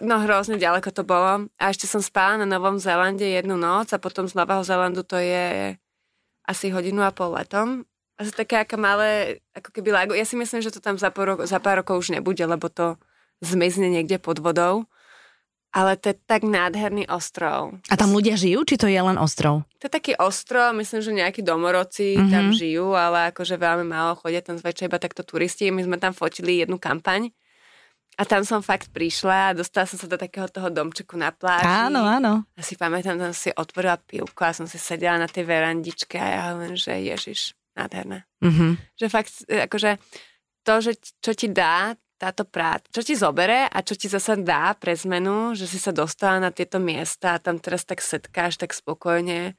No 0.00 0.14
hrozne 0.24 0.56
ďaleko 0.56 0.88
to 0.88 1.04
bolo. 1.04 1.52
A 1.60 1.64
ešte 1.68 1.84
som 1.84 2.00
spala 2.00 2.40
na 2.40 2.48
Novom 2.48 2.80
Zélande 2.80 3.28
jednu 3.28 3.60
noc 3.60 3.92
a 3.92 4.00
potom 4.00 4.24
z 4.24 4.32
Nového 4.32 4.64
Zélandu 4.64 5.04
to 5.04 5.20
je 5.20 5.76
asi 6.48 6.72
hodinu 6.72 7.04
a 7.04 7.12
pol 7.12 7.36
letom 7.36 7.84
asi 8.16 8.32
také 8.32 8.64
aká 8.64 8.80
malé, 8.80 9.40
ako 9.52 9.70
keby 9.76 9.92
lago. 9.92 10.12
Ja 10.16 10.24
si 10.24 10.40
myslím, 10.40 10.64
že 10.64 10.72
to 10.72 10.80
tam 10.80 10.96
za 10.96 11.12
pár, 11.12 11.44
za 11.44 11.60
pár 11.60 11.84
rokov 11.84 12.00
už 12.00 12.16
nebude, 12.16 12.40
lebo 12.40 12.72
to 12.72 12.96
zmizne 13.44 13.92
niekde 13.92 14.16
pod 14.16 14.40
vodou. 14.40 14.88
Ale 15.76 16.00
to 16.00 16.08
je 16.08 16.16
tak 16.24 16.40
nádherný 16.40 17.04
ostrov. 17.12 17.76
A 17.92 18.00
tam 18.00 18.16
ľudia 18.16 18.32
žijú, 18.32 18.64
či 18.64 18.80
to 18.80 18.88
je 18.88 18.96
len 18.96 19.20
ostrov? 19.20 19.68
To 19.76 19.84
je 19.84 19.92
taký 19.92 20.16
ostrov, 20.16 20.72
myslím, 20.72 21.04
že 21.04 21.12
nejakí 21.12 21.44
domorodci 21.44 22.16
mm-hmm. 22.16 22.32
tam 22.32 22.44
žijú, 22.56 22.96
ale 22.96 23.28
akože 23.28 23.60
veľmi 23.60 23.84
málo 23.84 24.16
chodia 24.16 24.40
tam 24.40 24.56
zväčša 24.56 24.88
iba 24.88 24.96
takto 24.96 25.20
turisti. 25.20 25.68
My 25.68 25.84
sme 25.84 26.00
tam 26.00 26.16
fotili 26.16 26.64
jednu 26.64 26.80
kampaň 26.80 27.28
a 28.16 28.24
tam 28.24 28.40
som 28.48 28.64
fakt 28.64 28.88
prišla 28.96 29.52
a 29.52 29.56
dostala 29.56 29.84
som 29.84 30.00
sa 30.00 30.08
do 30.08 30.16
takého 30.16 30.48
toho 30.48 30.72
domčeku 30.72 31.20
na 31.20 31.28
pláži. 31.28 31.68
Áno, 31.68 32.08
áno. 32.08 32.48
A 32.56 32.60
si 32.64 32.80
pamätám, 32.80 33.20
tam 33.20 33.36
si 33.36 33.52
otvorila 33.52 34.00
pivko 34.00 34.48
a 34.48 34.56
som 34.56 34.64
si 34.64 34.80
sedela 34.80 35.20
na 35.20 35.28
tej 35.28 35.44
verandičke 35.44 36.16
a 36.16 36.28
ja 36.32 36.44
len, 36.56 36.72
že 36.80 36.96
ježiš, 36.96 37.52
nádherné. 37.76 38.24
Mm-hmm. 38.40 38.96
Že 38.96 39.06
fakt, 39.12 39.44
akože 39.44 40.00
to, 40.64 40.72
že 40.80 40.92
čo 41.20 41.36
ti 41.36 41.52
dá 41.52 41.92
táto 42.16 42.48
práca, 42.48 42.88
čo 42.90 43.04
ti 43.04 43.12
zobere 43.12 43.68
a 43.68 43.78
čo 43.84 43.92
ti 43.92 44.08
zase 44.08 44.40
dá 44.40 44.72
pre 44.76 44.96
zmenu, 44.96 45.52
že 45.52 45.68
si 45.68 45.76
sa 45.76 45.92
dostala 45.92 46.40
na 46.40 46.50
tieto 46.50 46.80
miesta 46.80 47.36
a 47.36 47.42
tam 47.42 47.60
teraz 47.60 47.84
tak 47.84 48.00
setkáš 48.00 48.56
tak 48.56 48.72
spokojne, 48.72 49.52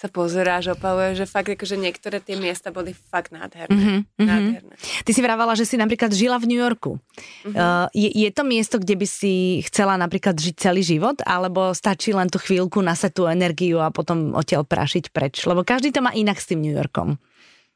sa 0.00 0.08
pozeráš, 0.08 0.72
opaluje, 0.72 1.12
že 1.12 1.28
fakt 1.28 1.52
akože 1.52 1.76
niektoré 1.76 2.24
tie 2.24 2.32
miesta 2.32 2.72
boli 2.72 2.96
fakt 2.96 3.36
nádherné. 3.36 3.68
Mm-hmm. 3.76 4.00
nádherné. 4.16 4.74
Ty 4.80 5.10
si 5.12 5.20
vravala, 5.20 5.52
že 5.52 5.68
si 5.68 5.76
napríklad 5.76 6.08
žila 6.16 6.40
v 6.40 6.48
New 6.48 6.56
Yorku. 6.56 6.96
Mm-hmm. 6.96 7.52
Uh, 7.52 7.84
je, 7.92 8.08
je 8.08 8.30
to 8.32 8.40
miesto, 8.48 8.80
kde 8.80 8.96
by 8.96 9.04
si 9.04 9.60
chcela 9.68 10.00
napríklad 10.00 10.40
žiť 10.40 10.56
celý 10.56 10.80
život, 10.80 11.20
alebo 11.28 11.76
stačí 11.76 12.16
len 12.16 12.32
tú 12.32 12.40
chvíľku 12.40 12.80
nasať 12.80 13.12
tú 13.12 13.22
energiu 13.28 13.84
a 13.84 13.92
potom 13.92 14.32
odtiaľ 14.32 14.64
prašiť 14.64 15.12
preč? 15.12 15.44
Lebo 15.44 15.68
každý 15.68 15.92
to 15.92 16.00
má 16.00 16.16
inak 16.16 16.40
s 16.40 16.48
tým 16.48 16.64
New 16.64 16.72
Yorkom. 16.72 17.20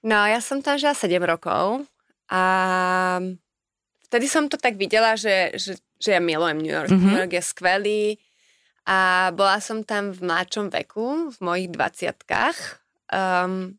No, 0.00 0.24
ja 0.24 0.40
som 0.40 0.64
tam 0.64 0.80
žila 0.80 0.96
7 0.96 1.20
rokov 1.28 1.84
a 2.32 2.42
vtedy 4.06 4.26
som 4.28 4.46
to 4.46 4.60
tak 4.60 4.76
videla, 4.76 5.16
že, 5.16 5.56
že, 5.56 5.80
že 5.98 6.10
ja 6.16 6.20
milujem 6.20 6.60
New 6.60 6.72
York. 6.72 6.90
Mm-hmm. 6.92 7.08
New 7.08 7.18
York 7.18 7.32
je 7.34 7.42
skvelý 7.44 8.04
a 8.84 9.30
bola 9.32 9.58
som 9.64 9.80
tam 9.80 10.12
v 10.12 10.20
mladšom 10.28 10.68
veku, 10.68 11.32
v 11.32 11.38
mojich 11.40 11.68
20 11.72 12.12
um, 13.10 13.72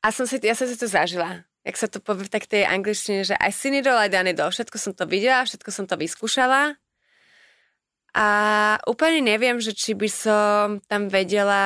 a 0.00 0.08
som 0.14 0.24
si, 0.24 0.38
ja 0.40 0.54
som 0.54 0.70
si 0.70 0.78
to 0.78 0.86
zažila. 0.86 1.44
Jak 1.60 1.76
sa 1.76 1.86
to 1.92 2.00
povie 2.00 2.24
tak 2.30 2.48
tej 2.48 2.64
angličtine, 2.64 3.20
že 3.20 3.36
I 3.36 3.52
seen 3.52 3.76
it 3.76 3.84
all, 3.84 4.00
I 4.00 4.08
done 4.08 4.30
it 4.30 4.40
all. 4.40 4.48
Všetko 4.48 4.76
som 4.80 4.92
to 4.96 5.04
videla, 5.04 5.44
všetko 5.44 5.68
som 5.68 5.84
to 5.84 5.98
vyskúšala 6.00 6.80
a 8.10 8.28
úplne 8.90 9.22
neviem, 9.22 9.62
že 9.62 9.70
či 9.70 9.94
by 9.94 10.08
som 10.10 10.82
tam 10.90 11.06
vedela 11.06 11.62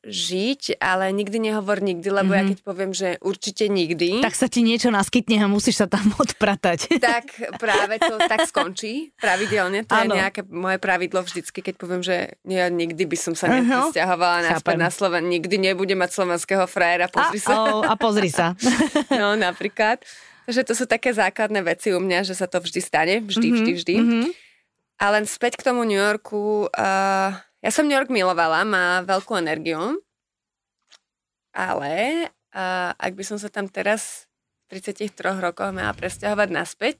žiť, 0.00 0.80
ale 0.80 1.12
nikdy 1.12 1.52
nehovor 1.52 1.84
nikdy, 1.84 2.08
lebo 2.08 2.32
mm-hmm. 2.32 2.38
ja 2.40 2.42
mhm. 2.42 2.50
keď 2.56 2.58
poviem, 2.64 2.92
že 2.96 3.08
určite 3.20 3.68
nikdy. 3.68 4.24
Tak 4.24 4.32
sa 4.32 4.48
ti 4.48 4.64
niečo 4.64 4.88
naskytne 4.88 5.44
a 5.44 5.46
musíš 5.46 5.84
sa 5.84 5.86
tam 5.86 6.08
odpratať. 6.24 6.96
Tak 6.96 7.58
práve 7.60 8.00
to 8.00 8.16
tak 8.16 8.48
skončí 8.48 9.12
pravidelne. 9.20 9.84
To 9.84 9.92
ano. 9.92 10.16
je 10.16 10.20
nejaké 10.24 10.40
moje 10.48 10.80
pravidlo 10.80 11.20
vždycky, 11.20 11.60
keď 11.60 11.74
poviem, 11.76 12.00
že 12.00 12.40
ja 12.48 12.72
nikdy 12.72 13.04
by 13.04 13.16
som 13.20 13.36
sa 13.36 13.52
nevzťahovala 13.52 14.48
naspäť 14.48 14.76
na 14.80 14.88
Sloven. 14.88 15.28
Nikdy 15.28 15.60
nebudem 15.60 16.00
mať 16.00 16.16
slovenského 16.16 16.64
frajera, 16.64 17.12
pozri 17.12 17.40
a, 17.40 17.44
sa. 17.44 17.52
Oh, 17.60 17.84
a 17.84 17.92
pozri 18.00 18.32
sa. 18.32 18.56
no, 19.20 19.36
napríklad. 19.36 20.00
Takže 20.48 20.64
to 20.64 20.72
sú 20.72 20.84
také 20.88 21.12
základné 21.12 21.60
veci 21.60 21.92
u 21.92 22.00
mňa, 22.00 22.24
že 22.24 22.32
sa 22.32 22.48
to 22.48 22.56
vždy 22.56 22.80
stane. 22.80 23.20
Vždy, 23.20 23.52
mm-hmm. 23.52 23.56
vždy, 23.60 23.72
vždy. 23.76 23.94
Mm-hmm. 24.00 24.47
A 24.98 25.04
len 25.14 25.24
späť 25.30 25.62
k 25.62 25.66
tomu 25.70 25.86
New 25.86 25.98
Yorku. 25.98 26.66
Uh, 26.74 27.30
ja 27.62 27.70
som 27.70 27.86
New 27.86 27.94
York 27.94 28.10
milovala, 28.10 28.66
má 28.66 29.06
veľkú 29.06 29.38
energiu. 29.38 30.02
Ale 31.54 32.26
uh, 32.30 32.90
ak 32.98 33.14
by 33.14 33.24
som 33.24 33.38
sa 33.38 33.46
tam 33.50 33.70
teraz 33.70 34.26
v 34.68 34.82
33 34.82 35.14
rokoch 35.38 35.70
mala 35.70 35.94
presťahovať 35.94 36.48
naspäť, 36.50 36.98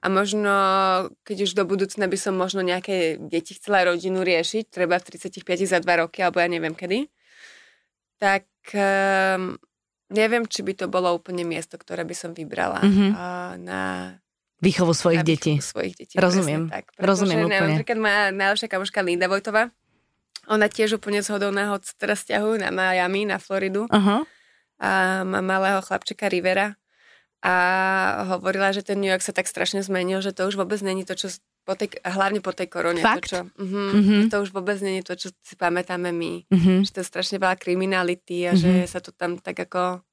a 0.00 0.08
možno, 0.08 0.52
keď 1.28 1.44
už 1.44 1.52
do 1.52 1.68
budúcna 1.68 2.08
by 2.08 2.16
som 2.16 2.32
možno 2.32 2.64
nejaké 2.64 3.20
deti 3.20 3.52
chcela 3.52 3.84
rodinu 3.84 4.24
riešiť, 4.24 4.72
treba 4.72 4.96
v 4.96 5.20
35 5.20 5.44
za 5.68 5.76
2 5.76 6.00
roky, 6.00 6.24
alebo 6.24 6.40
ja 6.40 6.48
neviem 6.48 6.72
kedy, 6.72 7.04
tak 8.16 8.48
um, 8.72 9.60
neviem, 10.08 10.48
či 10.48 10.64
by 10.64 10.72
to 10.72 10.86
bolo 10.88 11.12
úplne 11.12 11.44
miesto, 11.44 11.76
ktoré 11.76 12.08
by 12.08 12.16
som 12.16 12.32
vybrala 12.32 12.80
mm-hmm. 12.80 13.10
uh, 13.12 13.52
na 13.60 13.80
Výchovu 14.60 14.92
svojich 14.92 15.24
detí. 15.24 15.56
svojich 15.60 15.96
detí. 15.96 16.14
Rozumiem. 16.20 16.68
Tak, 16.68 16.92
Rozumiem 17.00 17.48
úplne. 17.48 17.80
Napríklad 17.80 17.98
moja 17.98 18.20
najlepšia 18.28 18.68
kamoška 18.68 19.00
Linda 19.00 19.26
Vojtová, 19.26 19.72
ona 20.48 20.66
tiež 20.66 20.98
úplne 20.98 21.20
z 21.20 21.30
hodou 21.30 21.54
náhod 21.54 21.84
teraz 22.00 22.24
ťahujú 22.26 22.58
na 22.58 22.74
Miami, 22.74 23.28
na 23.28 23.38
Floridu. 23.38 23.86
Uh-huh. 23.86 24.26
A 24.80 25.22
má 25.22 25.40
malého 25.44 25.78
chlapčeka 25.84 26.26
Rivera. 26.26 26.74
A 27.40 27.54
hovorila, 28.36 28.68
že 28.74 28.84
ten 28.84 29.00
New 29.00 29.08
York 29.08 29.24
sa 29.24 29.32
tak 29.32 29.48
strašne 29.48 29.80
zmenil, 29.80 30.20
že 30.20 30.36
to 30.36 30.44
už 30.44 30.60
vôbec 30.60 30.76
není 30.84 31.08
to, 31.08 31.16
čo 31.16 31.32
po 31.64 31.72
tej, 31.76 31.92
hlavne 32.04 32.40
po 32.44 32.52
tej 32.52 32.68
korone. 32.68 33.00
Fakt? 33.00 33.32
To, 33.32 33.32
čo, 33.32 33.40
uh-huh, 33.46 33.96
uh-huh. 33.96 34.22
to 34.28 34.36
už 34.44 34.50
vôbec 34.52 34.76
není 34.80 35.00
to, 35.00 35.16
čo 35.16 35.32
si 35.40 35.54
pamätáme 35.56 36.12
my. 36.12 36.48
Uh-huh. 36.50 36.84
Že 36.84 36.90
to 36.90 36.98
je 37.00 37.06
strašne 37.06 37.36
veľa 37.40 37.56
kriminality 37.56 38.48
a 38.48 38.52
uh-huh. 38.52 38.60
že 38.60 38.72
sa 38.90 39.00
to 39.00 39.14
tam 39.14 39.40
tak 39.40 39.56
ako 39.56 40.04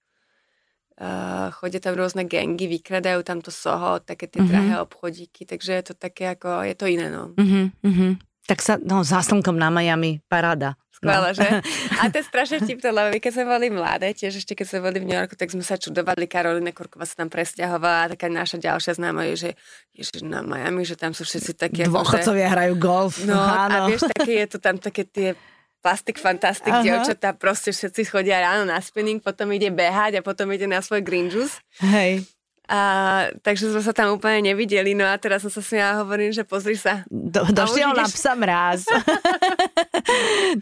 Uh, 0.97 1.53
chodia 1.53 1.77
tam 1.77 1.93
rôzne 1.93 2.25
gengy, 2.25 2.65
vykradajú 2.65 3.21
tam 3.21 3.37
to 3.37 3.53
soho, 3.53 4.01
také 4.01 4.25
tie 4.25 4.41
mm-hmm. 4.41 4.49
drahé 4.49 4.73
obchodíky, 4.81 5.45
takže 5.45 5.77
je 5.77 5.83
to 5.89 5.93
také 5.93 6.33
ako, 6.33 6.65
je 6.65 6.73
to 6.73 6.89
iné, 6.89 7.13
no. 7.13 7.37
Mm-hmm, 7.37 7.65
mm-hmm. 7.85 8.11
Tak 8.49 8.59
sa, 8.65 8.81
no, 8.81 9.05
záslnkom 9.05 9.53
na 9.53 9.69
Miami, 9.69 10.25
paráda. 10.25 10.73
Skvelé, 10.97 11.29
no. 11.29 11.37
že? 11.37 11.47
A 12.01 12.09
to 12.09 12.17
je 12.17 12.25
strašne 12.25 12.57
vtipné, 12.65 12.89
lebo 12.89 13.07
my 13.13 13.19
keď 13.21 13.31
sme 13.37 13.45
boli 13.45 13.67
mladé, 13.69 14.17
tiež 14.17 14.41
ešte 14.41 14.57
keď 14.57 14.65
sme 14.65 14.79
boli 14.89 14.97
v 14.97 15.05
New 15.05 15.17
Yorku, 15.21 15.37
tak 15.37 15.53
sme 15.53 15.61
sa 15.61 15.77
čudovali, 15.77 16.25
Karolina 16.25 16.73
Korková 16.73 17.05
sa 17.05 17.21
tam 17.21 17.29
presťahovala 17.29 18.17
taká 18.17 18.25
naša 18.33 18.57
ďalšia 18.57 18.97
známa 18.97 19.29
je, 19.29 19.35
že 19.37 19.49
ježiš, 19.93 20.25
na 20.25 20.41
Miami, 20.41 20.81
že 20.81 20.97
tam 20.97 21.13
sú 21.13 21.21
všetci 21.21 21.53
také... 21.53 21.85
Dôchodcovia 21.85 22.49
že... 22.49 22.53
hrajú 22.57 22.73
golf. 22.81 23.21
No 23.21 23.37
áno. 23.37 23.69
a 23.69 23.77
vieš, 23.85 24.09
také 24.09 24.41
je 24.41 24.47
to 24.49 24.57
tam 24.57 24.81
také 24.81 25.05
tie 25.05 25.37
plastik 25.87 26.19
fantastik, 26.19 26.75
dievčatá, 26.83 27.31
proste 27.31 27.71
všetci 27.71 28.11
chodia 28.11 28.43
ráno 28.43 28.67
na 28.67 28.83
spinning, 28.83 29.23
potom 29.23 29.47
ide 29.55 29.71
behať 29.71 30.19
a 30.19 30.21
potom 30.21 30.51
ide 30.51 30.67
na 30.67 30.83
svoj 30.83 30.99
green 30.99 31.31
juice. 31.31 31.63
Hej. 31.79 32.27
A, 32.67 33.31
takže 33.39 33.71
sme 33.71 33.79
sa 33.79 33.95
tam 33.95 34.19
úplne 34.19 34.51
nevideli, 34.51 34.91
no 34.91 35.07
a 35.07 35.15
teraz 35.15 35.47
som 35.47 35.47
sa 35.47 35.63
smiala 35.63 35.91
a 35.95 35.99
hovorím, 36.03 36.35
že 36.35 36.43
pozri 36.43 36.75
sa. 36.75 37.07
Do, 37.07 37.47
došiel 37.47 37.95
na 37.95 38.03
psa 38.11 38.35
mráz. 38.35 38.83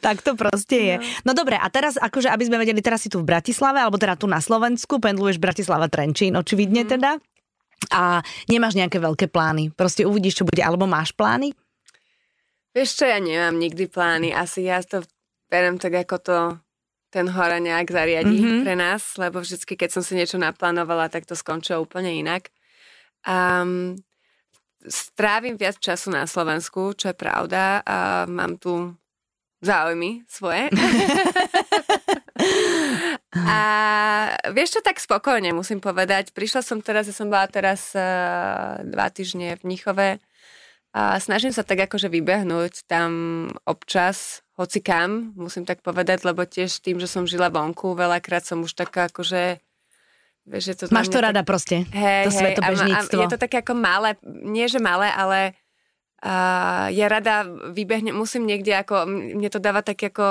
tak 0.05 0.21
to 0.21 0.38
proste 0.38 0.77
je. 0.77 0.95
No. 1.25 1.33
no 1.33 1.41
dobre, 1.41 1.57
a 1.57 1.65
teraz 1.73 1.97
akože, 1.97 2.29
aby 2.29 2.45
sme 2.45 2.61
vedeli, 2.61 2.77
teraz 2.85 3.01
si 3.01 3.09
tu 3.09 3.25
v 3.25 3.33
Bratislave, 3.33 3.81
alebo 3.81 3.97
teda 3.97 4.13
tu 4.13 4.29
na 4.29 4.38
Slovensku, 4.38 5.01
pendluješ 5.01 5.41
Bratislava 5.41 5.89
Trenčín, 5.89 6.38
očividne 6.38 6.85
mm. 6.85 6.89
teda. 6.93 7.17
A 7.89 8.21
nemáš 8.45 8.77
nejaké 8.77 9.01
veľké 9.01 9.25
plány. 9.25 9.73
Proste 9.73 10.05
uvidíš, 10.05 10.45
čo 10.45 10.45
bude, 10.45 10.61
alebo 10.61 10.85
máš 10.85 11.09
plány? 11.09 11.57
Vieš 12.75 13.01
čo, 13.01 13.05
ja 13.07 13.23
nemám 13.23 13.55
nikdy 13.55 13.89
plány. 13.89 14.29
Asi 14.29 14.69
ja 14.69 14.83
to 14.85 15.07
berem 15.49 15.77
tak, 15.77 15.93
ako 15.93 16.15
to 16.19 16.38
ten 17.13 17.31
hora 17.31 17.63
nejak 17.63 17.88
zariadí 17.88 18.43
mm-hmm. 18.43 18.62
pre 18.67 18.75
nás, 18.75 19.15
lebo 19.15 19.39
vždycky, 19.39 19.79
keď 19.79 19.89
som 19.95 20.03
si 20.03 20.19
niečo 20.19 20.36
naplánovala, 20.36 21.08
tak 21.08 21.23
to 21.23 21.31
skončilo 21.31 21.88
úplne 21.88 22.12
inak. 22.12 22.51
Um, 23.23 23.95
strávim 24.84 25.55
viac 25.55 25.79
času 25.79 26.12
na 26.12 26.27
Slovensku, 26.27 26.91
čo 26.93 27.12
je 27.12 27.17
pravda. 27.17 27.79
A 27.88 28.27
mám 28.27 28.60
tu 28.60 28.91
záujmy 29.63 30.27
svoje. 30.29 30.69
a 33.55 33.60
vieš 34.53 34.77
čo, 34.77 34.81
tak 34.86 35.01
spokojne 35.01 35.55
musím 35.58 35.81
povedať. 35.81 36.36
Prišla 36.36 36.62
som 36.62 36.84
teraz, 36.84 37.10
ja 37.10 37.15
som 37.15 37.34
bola 37.34 37.49
teraz 37.49 37.95
uh, 37.97 38.77
dva 38.86 39.10
týždne 39.10 39.58
v 39.58 39.65
Mnichove 39.65 40.21
a 40.95 41.19
snažím 41.19 41.51
sa 41.51 41.65
tak 41.65 41.89
akože 41.89 42.08
vybehnúť 42.08 42.86
tam 42.88 43.12
občas, 43.65 44.44
hoci 44.56 44.80
kam, 44.80 45.36
musím 45.36 45.68
tak 45.68 45.84
povedať, 45.84 46.24
lebo 46.24 46.48
tiež 46.48 46.80
tým, 46.80 47.00
že 47.00 47.12
som 47.12 47.28
žila 47.28 47.52
vonku, 47.52 47.91
veľakrát 47.91 48.48
som 48.48 48.63
už 48.63 48.76
taká 48.76 49.12
akože 49.12 49.60
Vieš, 50.46 50.63
že 50.63 50.74
to 50.78 50.84
Máš 50.94 51.10
to 51.10 51.18
rada 51.18 51.41
tak, 51.41 51.50
proste, 51.50 51.89
hej, 51.89 52.30
to 52.30 52.38
svetobežníctvo. 52.38 53.18
A, 53.18 53.22
a 53.22 53.24
je 53.26 53.34
to 53.34 53.41
také 53.41 53.65
ako 53.65 53.74
malé, 53.74 54.13
nie 54.46 54.70
že 54.70 54.78
malé, 54.78 55.10
ale 55.10 55.58
uh, 56.22 56.86
ja 56.94 57.10
rada 57.10 57.50
vybehnem, 57.74 58.13
musím 58.13 58.46
niekde 58.46 58.78
ako, 58.78 59.10
mne 59.10 59.50
to 59.50 59.58
dáva 59.58 59.82
tak 59.82 59.98
ako, 59.98 60.26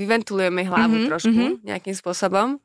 vyventuluje 0.00 0.48
mi 0.48 0.64
hlavu 0.64 1.04
mm-hmm, 1.04 1.08
trošku 1.12 1.36
mm-hmm. 1.36 1.68
nejakým 1.68 1.92
spôsobom. 1.92 2.64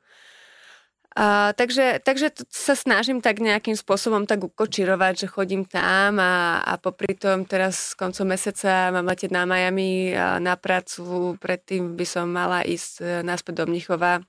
Uh, 1.14 1.54
takže, 1.54 2.02
takže 2.02 2.34
sa 2.50 2.74
snažím 2.74 3.22
tak 3.22 3.38
nejakým 3.38 3.78
spôsobom 3.78 4.26
tak 4.26 4.42
ukočirovať, 4.42 5.26
že 5.26 5.28
chodím 5.30 5.62
tam 5.62 6.18
a, 6.18 6.58
a 6.66 6.74
popri 6.82 7.14
tom 7.14 7.46
teraz 7.46 7.94
koncom 7.94 8.34
mesiaca 8.34 8.90
mám 8.90 9.06
letieť 9.06 9.30
na 9.30 9.46
Miami 9.46 10.10
na 10.42 10.58
prácu, 10.58 11.38
predtým 11.38 11.94
by 11.94 12.06
som 12.10 12.34
mala 12.34 12.66
ísť 12.66 12.92
e, 12.98 13.06
naspäť 13.22 13.62
do 13.62 13.70
Mnichova 13.70 14.26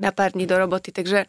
na 0.00 0.10
pár 0.14 0.32
dní 0.32 0.48
do 0.48 0.56
roboty, 0.56 0.96
takže 0.96 1.28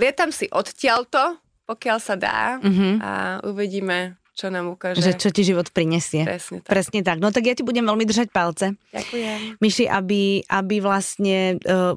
lietam 0.00 0.32
si 0.32 0.48
odtiaľto, 0.48 1.36
pokiaľ 1.68 1.98
sa 2.00 2.16
dá 2.16 2.56
mm-hmm. 2.56 2.94
a 3.04 3.10
uvidíme, 3.44 4.16
čo 4.32 4.48
nám 4.48 4.72
ukáže. 4.72 5.04
Že 5.04 5.20
čo 5.20 5.28
ti 5.28 5.44
život 5.44 5.68
prinesie. 5.76 6.24
Presne 6.24 6.64
tak. 6.64 6.70
Presne 6.72 7.00
tak. 7.04 7.18
No 7.20 7.28
tak 7.28 7.44
ja 7.44 7.52
ti 7.52 7.60
budem 7.60 7.84
veľmi 7.84 8.08
držať 8.08 8.32
palce. 8.32 8.80
Ďakujem. 8.96 9.60
Myši, 9.60 9.84
aby, 9.92 10.40
aby 10.48 10.76
vlastne 10.80 11.60
uh, 11.68 11.92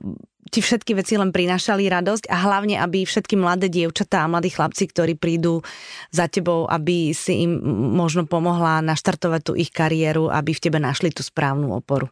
ti 0.49 0.59
všetky 0.59 0.97
veci 0.97 1.15
len 1.15 1.31
prinášali 1.31 1.87
radosť 1.87 2.27
a 2.27 2.35
hlavne, 2.43 2.79
aby 2.81 3.07
všetky 3.07 3.39
mladé 3.39 3.71
dievčatá 3.71 4.25
a 4.25 4.31
mladí 4.31 4.51
chlapci, 4.51 4.89
ktorí 4.91 5.15
prídu 5.15 5.63
za 6.11 6.27
tebou, 6.27 6.67
aby 6.67 7.15
si 7.15 7.47
im 7.47 7.59
možno 7.95 8.27
pomohla 8.27 8.83
naštartovať 8.83 9.41
tú 9.43 9.53
ich 9.55 9.71
kariéru, 9.71 10.27
aby 10.27 10.51
v 10.51 10.63
tebe 10.63 10.79
našli 10.81 11.13
tú 11.13 11.23
správnu 11.23 11.71
oporu. 11.71 12.11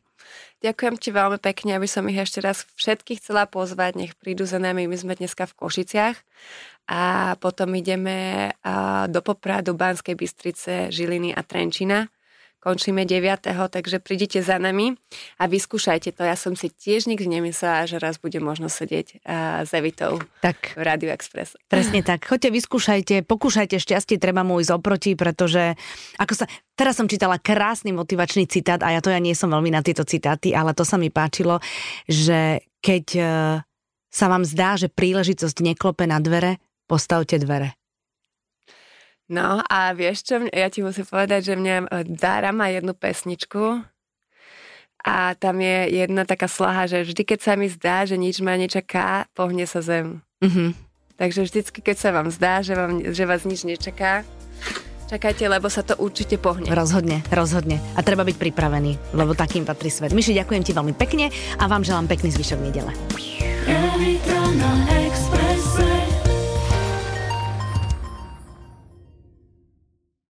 Ďakujem 0.61 0.95
ti 1.01 1.09
veľmi 1.09 1.41
pekne, 1.41 1.73
aby 1.73 1.89
som 1.89 2.05
ich 2.05 2.21
ešte 2.21 2.37
raz 2.45 2.69
všetkých 2.77 3.17
chcela 3.17 3.49
pozvať, 3.49 3.97
nech 3.97 4.13
prídu 4.13 4.45
za 4.45 4.61
nami. 4.61 4.85
My 4.85 4.93
sme 4.93 5.17
dneska 5.17 5.49
v 5.49 5.57
Košiciach 5.57 6.21
a 6.85 7.33
potom 7.41 7.73
ideme 7.73 8.53
do 9.09 9.19
Popradu, 9.25 9.73
Banskej 9.73 10.13
Bystrice, 10.13 10.93
Žiliny 10.93 11.33
a 11.33 11.41
Trenčina 11.41 12.05
končíme 12.61 13.09
9. 13.09 13.49
takže 13.49 13.97
prídite 13.97 14.45
za 14.45 14.61
nami 14.61 14.93
a 15.41 15.49
vyskúšajte 15.49 16.13
to. 16.13 16.21
Ja 16.21 16.37
som 16.37 16.53
si 16.53 16.69
tiež 16.69 17.09
nikdy 17.09 17.41
nemyslela, 17.41 17.89
že 17.89 17.97
raz 17.97 18.21
bude 18.21 18.37
možno 18.37 18.69
sedieť 18.69 19.25
uh, 19.25 19.65
s 19.65 19.73
Evitou 19.73 20.21
tak. 20.45 20.77
v 20.77 20.81
Radio 20.85 21.09
Express. 21.09 21.57
Presne 21.65 22.05
tak. 22.05 22.29
Choďte, 22.29 22.53
vyskúšajte, 22.53 23.25
pokúšajte 23.25 23.81
šťastie, 23.81 24.21
treba 24.21 24.45
mu 24.45 24.61
ísť 24.61 24.77
oproti, 24.77 25.17
pretože 25.17 25.73
ako 26.21 26.33
sa, 26.37 26.45
teraz 26.77 27.01
som 27.01 27.09
čítala 27.09 27.41
krásny 27.41 27.89
motivačný 27.91 28.45
citát 28.45 28.79
a 28.85 28.93
ja 28.93 29.01
to 29.01 29.09
ja 29.09 29.17
nie 29.17 29.33
som 29.33 29.49
veľmi 29.49 29.73
na 29.73 29.81
tieto 29.81 30.05
citáty, 30.05 30.53
ale 30.53 30.77
to 30.77 30.85
sa 30.85 31.01
mi 31.01 31.09
páčilo, 31.09 31.57
že 32.05 32.61
keď 32.85 33.05
uh, 33.17 33.25
sa 34.13 34.25
vám 34.29 34.45
zdá, 34.45 34.77
že 34.77 34.85
príležitosť 34.85 35.65
neklope 35.65 36.05
na 36.05 36.21
dvere, 36.21 36.61
postavte 36.85 37.41
dvere. 37.41 37.80
No 39.31 39.63
a 39.63 39.95
vieš 39.95 40.27
čo, 40.27 40.43
ja 40.51 40.67
ti 40.67 40.83
musím 40.83 41.07
povedať, 41.07 41.51
že 41.51 41.53
mňa 41.55 41.75
e, 41.87 42.03
Dára 42.11 42.51
má 42.51 42.67
jednu 42.67 42.91
pesničku 42.91 43.79
a 45.07 45.15
tam 45.39 45.63
je 45.63 46.03
jedna 46.03 46.27
taká 46.27 46.51
slaha, 46.51 46.83
že 46.91 47.07
vždy, 47.07 47.23
keď 47.23 47.39
sa 47.39 47.53
mi 47.55 47.71
zdá, 47.71 48.03
že 48.03 48.19
nič 48.19 48.43
ma 48.43 48.59
nečaká, 48.59 49.31
pohne 49.31 49.63
sa 49.63 49.79
zem. 49.79 50.19
Mm-hmm. 50.43 50.69
Takže 51.15 51.47
vždycky, 51.47 51.79
keď 51.79 51.95
sa 51.95 52.09
vám 52.11 52.27
zdá, 52.27 52.59
že, 52.59 52.75
vám, 52.75 52.99
že 53.07 53.23
vás 53.23 53.47
nič 53.47 53.63
nečaká, 53.63 54.27
čakajte, 55.07 55.47
lebo 55.47 55.71
sa 55.71 55.79
to 55.87 55.95
určite 55.95 56.35
pohne. 56.35 56.67
Rozhodne, 56.67 57.23
rozhodne. 57.31 57.79
A 57.95 58.03
treba 58.03 58.27
byť 58.27 58.35
pripravený, 58.35 59.15
lebo 59.15 59.31
takým 59.31 59.63
patrí 59.63 59.87
svet. 59.87 60.11
Myši, 60.11 60.35
ďakujem 60.43 60.63
ti 60.67 60.75
veľmi 60.75 60.91
pekne 60.99 61.31
a 61.55 61.71
vám 61.71 61.87
želám 61.87 62.11
pekný 62.11 62.35
zvyšok 62.35 62.59
nedele. 62.59 62.91